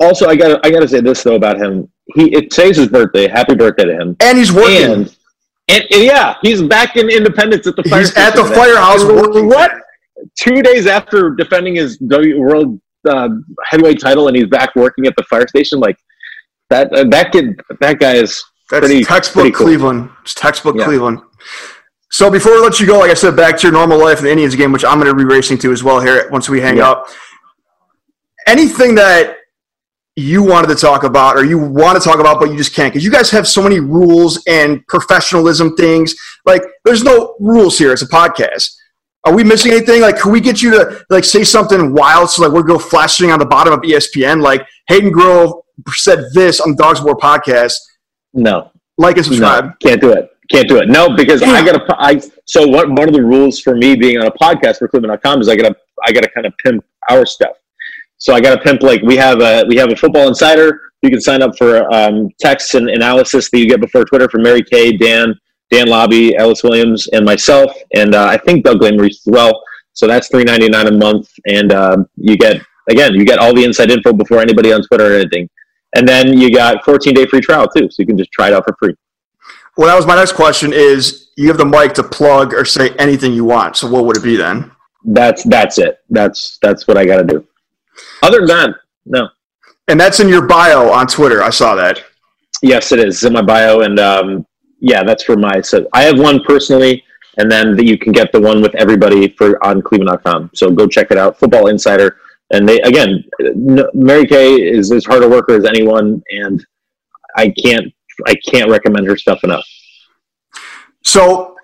[0.00, 1.90] also, I got I got to say this though about him.
[2.14, 3.26] He it, today's his birthday.
[3.28, 4.16] Happy birthday to him.
[4.20, 4.82] And he's working.
[4.92, 5.16] And,
[5.68, 8.00] and and yeah, he's back in Independence at the fire.
[8.00, 9.46] He's at the firehouse working.
[9.48, 9.72] What?
[10.38, 13.28] Two days after defending his W World uh,
[13.70, 15.80] Heavyweight title, and he's back working at the fire station.
[15.80, 15.96] Like
[16.70, 16.92] that.
[16.92, 17.58] Uh, that kid.
[17.80, 19.66] That guy is That's pretty- textbook pretty cool.
[19.66, 20.10] Cleveland.
[20.22, 20.84] It's textbook Yeah.
[20.84, 21.20] Cleveland.
[22.10, 24.24] So before we let you go, like I said, back to your normal life in
[24.24, 26.60] the Indians game, which I'm going to be racing to as well here once we
[26.60, 26.90] hang Yeah.
[26.90, 27.08] up.
[28.46, 29.36] Anything that
[30.16, 32.92] you wanted to talk about or you want to talk about but you just can't
[32.92, 36.12] because you guys have so many rules and professionalism things
[36.44, 38.68] like there's no rules here it's a podcast
[39.24, 42.42] are we missing anything like can we get you to like say something wild so
[42.42, 45.52] like we'll go flashing on the bottom of espn like hayden grove
[45.90, 47.74] said this on the dogs War podcast
[48.34, 48.72] no.
[48.96, 50.30] like and subscribe No, can't do it.
[50.50, 50.88] Can't do it.
[50.88, 51.84] No, because I gotta.
[51.98, 52.88] I so what?
[52.88, 55.76] One of the rules for me being on a podcast for Cleveland.com is I gotta.
[56.06, 57.56] I gotta kind of pimp our stuff.
[58.16, 60.80] So I gotta pimp like we have a we have a football insider.
[61.02, 64.42] You can sign up for um, texts and analysis that you get before Twitter from
[64.42, 65.34] Mary Kay, Dan,
[65.70, 69.62] Dan Labbe, Ellis Williams, and myself, and uh, I think Doug Glenn as well.
[69.92, 73.54] So that's three ninety nine a month, and um, you get again you get all
[73.54, 75.48] the inside info before anybody on Twitter or anything.
[75.94, 78.52] And then you got 14 day free trial too, so you can just try it
[78.52, 78.94] out for free.
[79.78, 82.90] Well that was my next question is you have the mic to plug or say
[82.98, 84.70] anything you want so what would it be then
[85.04, 86.00] That's that's it.
[86.10, 87.46] That's that's what I got to do.
[88.22, 88.70] Other than that,
[89.06, 89.28] no.
[89.88, 92.04] and that's in your bio on twitter i saw that
[92.62, 94.46] Yes, it is It's in my bio, and um,
[94.80, 95.60] yeah, that's for my.
[95.60, 97.04] So I have one personally,
[97.38, 100.50] and then the, you can get the one with everybody for on Cleveland.com.
[100.54, 101.38] So go check it out.
[101.38, 102.18] Football Insider,
[102.52, 103.24] and they again,
[103.94, 106.64] Mary Kay is as hard a worker as anyone, and
[107.36, 107.92] I can't
[108.26, 109.64] I can't recommend her stuff enough.
[111.04, 111.54] So,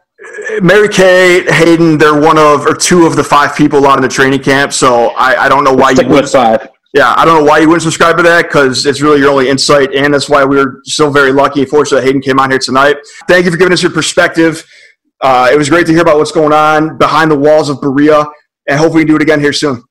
[0.62, 4.08] Mary Kay, Hayden, they're one of or two of the five people allowed in the
[4.08, 4.72] training camp.
[4.72, 6.32] So I, I don't know why you Stick with wouldn't.
[6.32, 6.68] five.
[6.94, 9.48] Yeah, I don't know why you wouldn't subscribe to that because it's really your only
[9.48, 12.50] insight, and that's why we are so very lucky and fortunate that Hayden came on
[12.50, 12.96] here tonight.
[13.26, 14.64] Thank you for giving us your perspective.
[15.20, 18.24] Uh, it was great to hear about what's going on behind the walls of Berea,
[18.68, 19.82] and hopefully we can do it again here soon.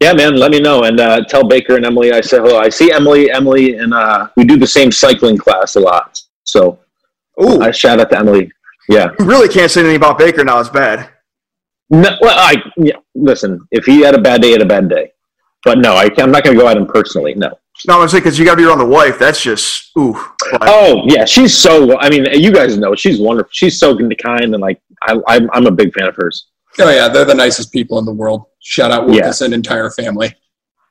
[0.00, 0.36] Yeah, man.
[0.36, 2.58] Let me know and uh, tell Baker and Emily I say hello.
[2.58, 6.18] I see Emily, Emily, and uh, we do the same cycling class a lot.
[6.44, 6.78] So
[7.42, 8.50] Ooh, I shout out to Emily.
[8.88, 9.10] Yeah.
[9.18, 10.58] you really can't say anything about Baker now.
[10.58, 11.10] It's bad.
[11.90, 13.66] No, well, I yeah, listen.
[13.70, 15.12] If he had a bad day, he had a bad day.
[15.64, 17.34] But no, I, I'm not going to go at him personally.
[17.34, 17.58] No.
[17.86, 19.18] No, I'm saying because you got to be around the wife.
[19.18, 20.12] That's just ooh.
[20.52, 21.98] Like, Oh yeah, she's so.
[21.98, 23.50] I mean, you guys know she's wonderful.
[23.52, 26.46] She's so kind and like I, I'm, I'm a big fan of hers.
[26.78, 28.44] Oh yeah, they're the nicest people in the world.
[28.60, 30.34] Shout out Lucas and entire family.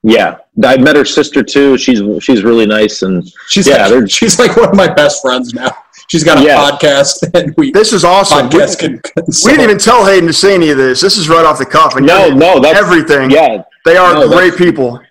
[0.02, 1.78] Yeah, I met her sister too.
[1.78, 5.54] She's she's really nice and She's Yeah, like, she's like one of my best friends
[5.54, 5.72] now.
[6.08, 6.58] She's got a Yeah.
[6.58, 8.48] podcast and we this is awesome.
[8.50, 9.02] We, can
[9.46, 11.02] we didn't even tell Hayden to say any of this.
[11.02, 11.96] This is right off the cuff.
[11.98, 13.30] And no, no, that's everything.
[13.30, 15.02] Yeah, They are No, great people.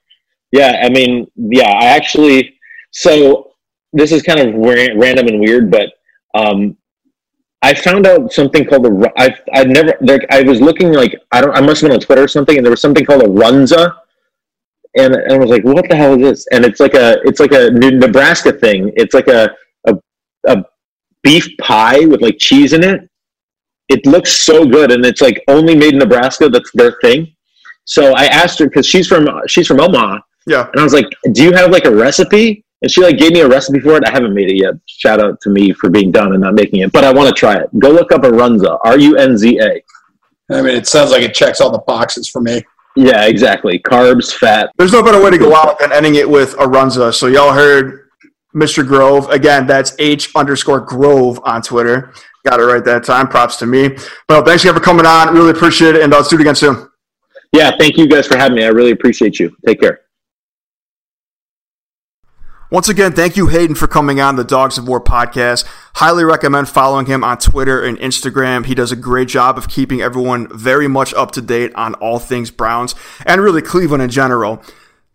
[0.53, 2.59] Yeah, I mean, yeah, I actually.
[2.91, 3.53] So
[3.93, 5.91] this is kind of ra- random and weird, but
[6.35, 6.78] um,
[7.63, 9.13] I found out something called a.
[9.19, 12.01] I I never like I was looking like I don't I must have been on
[12.01, 13.97] Twitter or something, and there was something called a runza,
[14.97, 16.47] and, and I was like, what the hell is this?
[16.53, 18.93] And it's like a it's like a New Nebraska thing.
[18.97, 19.51] It's like a
[19.89, 19.95] a,
[20.47, 20.65] a
[21.23, 23.09] beef pie with like cheese in it.
[23.89, 26.49] It looks so good, and it's like only made in Nebraska.
[26.49, 27.35] That's their thing.
[27.87, 30.69] So I asked her because she's from she's from Omaha, Yeah.
[30.71, 33.41] and I was like, "Do you have like a recipe?" And she like gave me
[33.41, 34.05] a recipe for it.
[34.07, 34.75] I haven't made it yet.
[34.87, 37.35] Shout out to me for being dumb and not making it, but I want to
[37.35, 37.69] try it.
[37.79, 38.79] Go look up a runza.
[38.85, 39.83] R U N Z A.
[40.55, 42.63] I mean it sounds like it checks all the boxes for me.
[42.97, 43.79] Yeah, exactly.
[43.79, 44.73] Carbs, fat.
[44.77, 47.15] There's no better way to go out than ending it with a runza.
[47.15, 48.09] So y'all heard
[48.55, 48.87] Mr.
[48.87, 49.29] Grove.
[49.31, 52.13] Again, that's H underscore Grove on Twitter.
[52.45, 53.29] Got it right that time.
[53.29, 53.97] Props to me.
[54.29, 55.35] Well, thanks again for coming on.
[55.35, 56.03] Really appreciate it.
[56.03, 56.89] And let's do it again soon.
[57.53, 58.65] Yeah, thank you guys for having me.
[58.65, 59.55] I really appreciate you.
[59.67, 60.01] Take care.
[62.71, 65.65] Once again, thank you, Hayden, for coming on the Dogs of War podcast.
[65.95, 68.67] Highly recommend following him on Twitter and Instagram.
[68.67, 72.19] He does a great job of keeping everyone very much up to date on all
[72.19, 72.95] things Browns
[73.25, 74.63] and really Cleveland in general.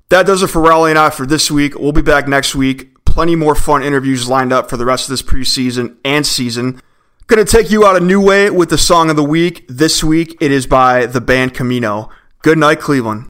[0.10, 1.78] That does it for Raleigh and I for this week.
[1.78, 3.06] We'll be back next week.
[3.06, 6.82] Plenty more fun interviews lined up for the rest of this preseason and season.
[7.28, 9.66] Gonna take you out a new way with the song of the week.
[9.70, 12.10] This week it is by the band Camino.
[12.42, 13.28] Good night, Cleveland.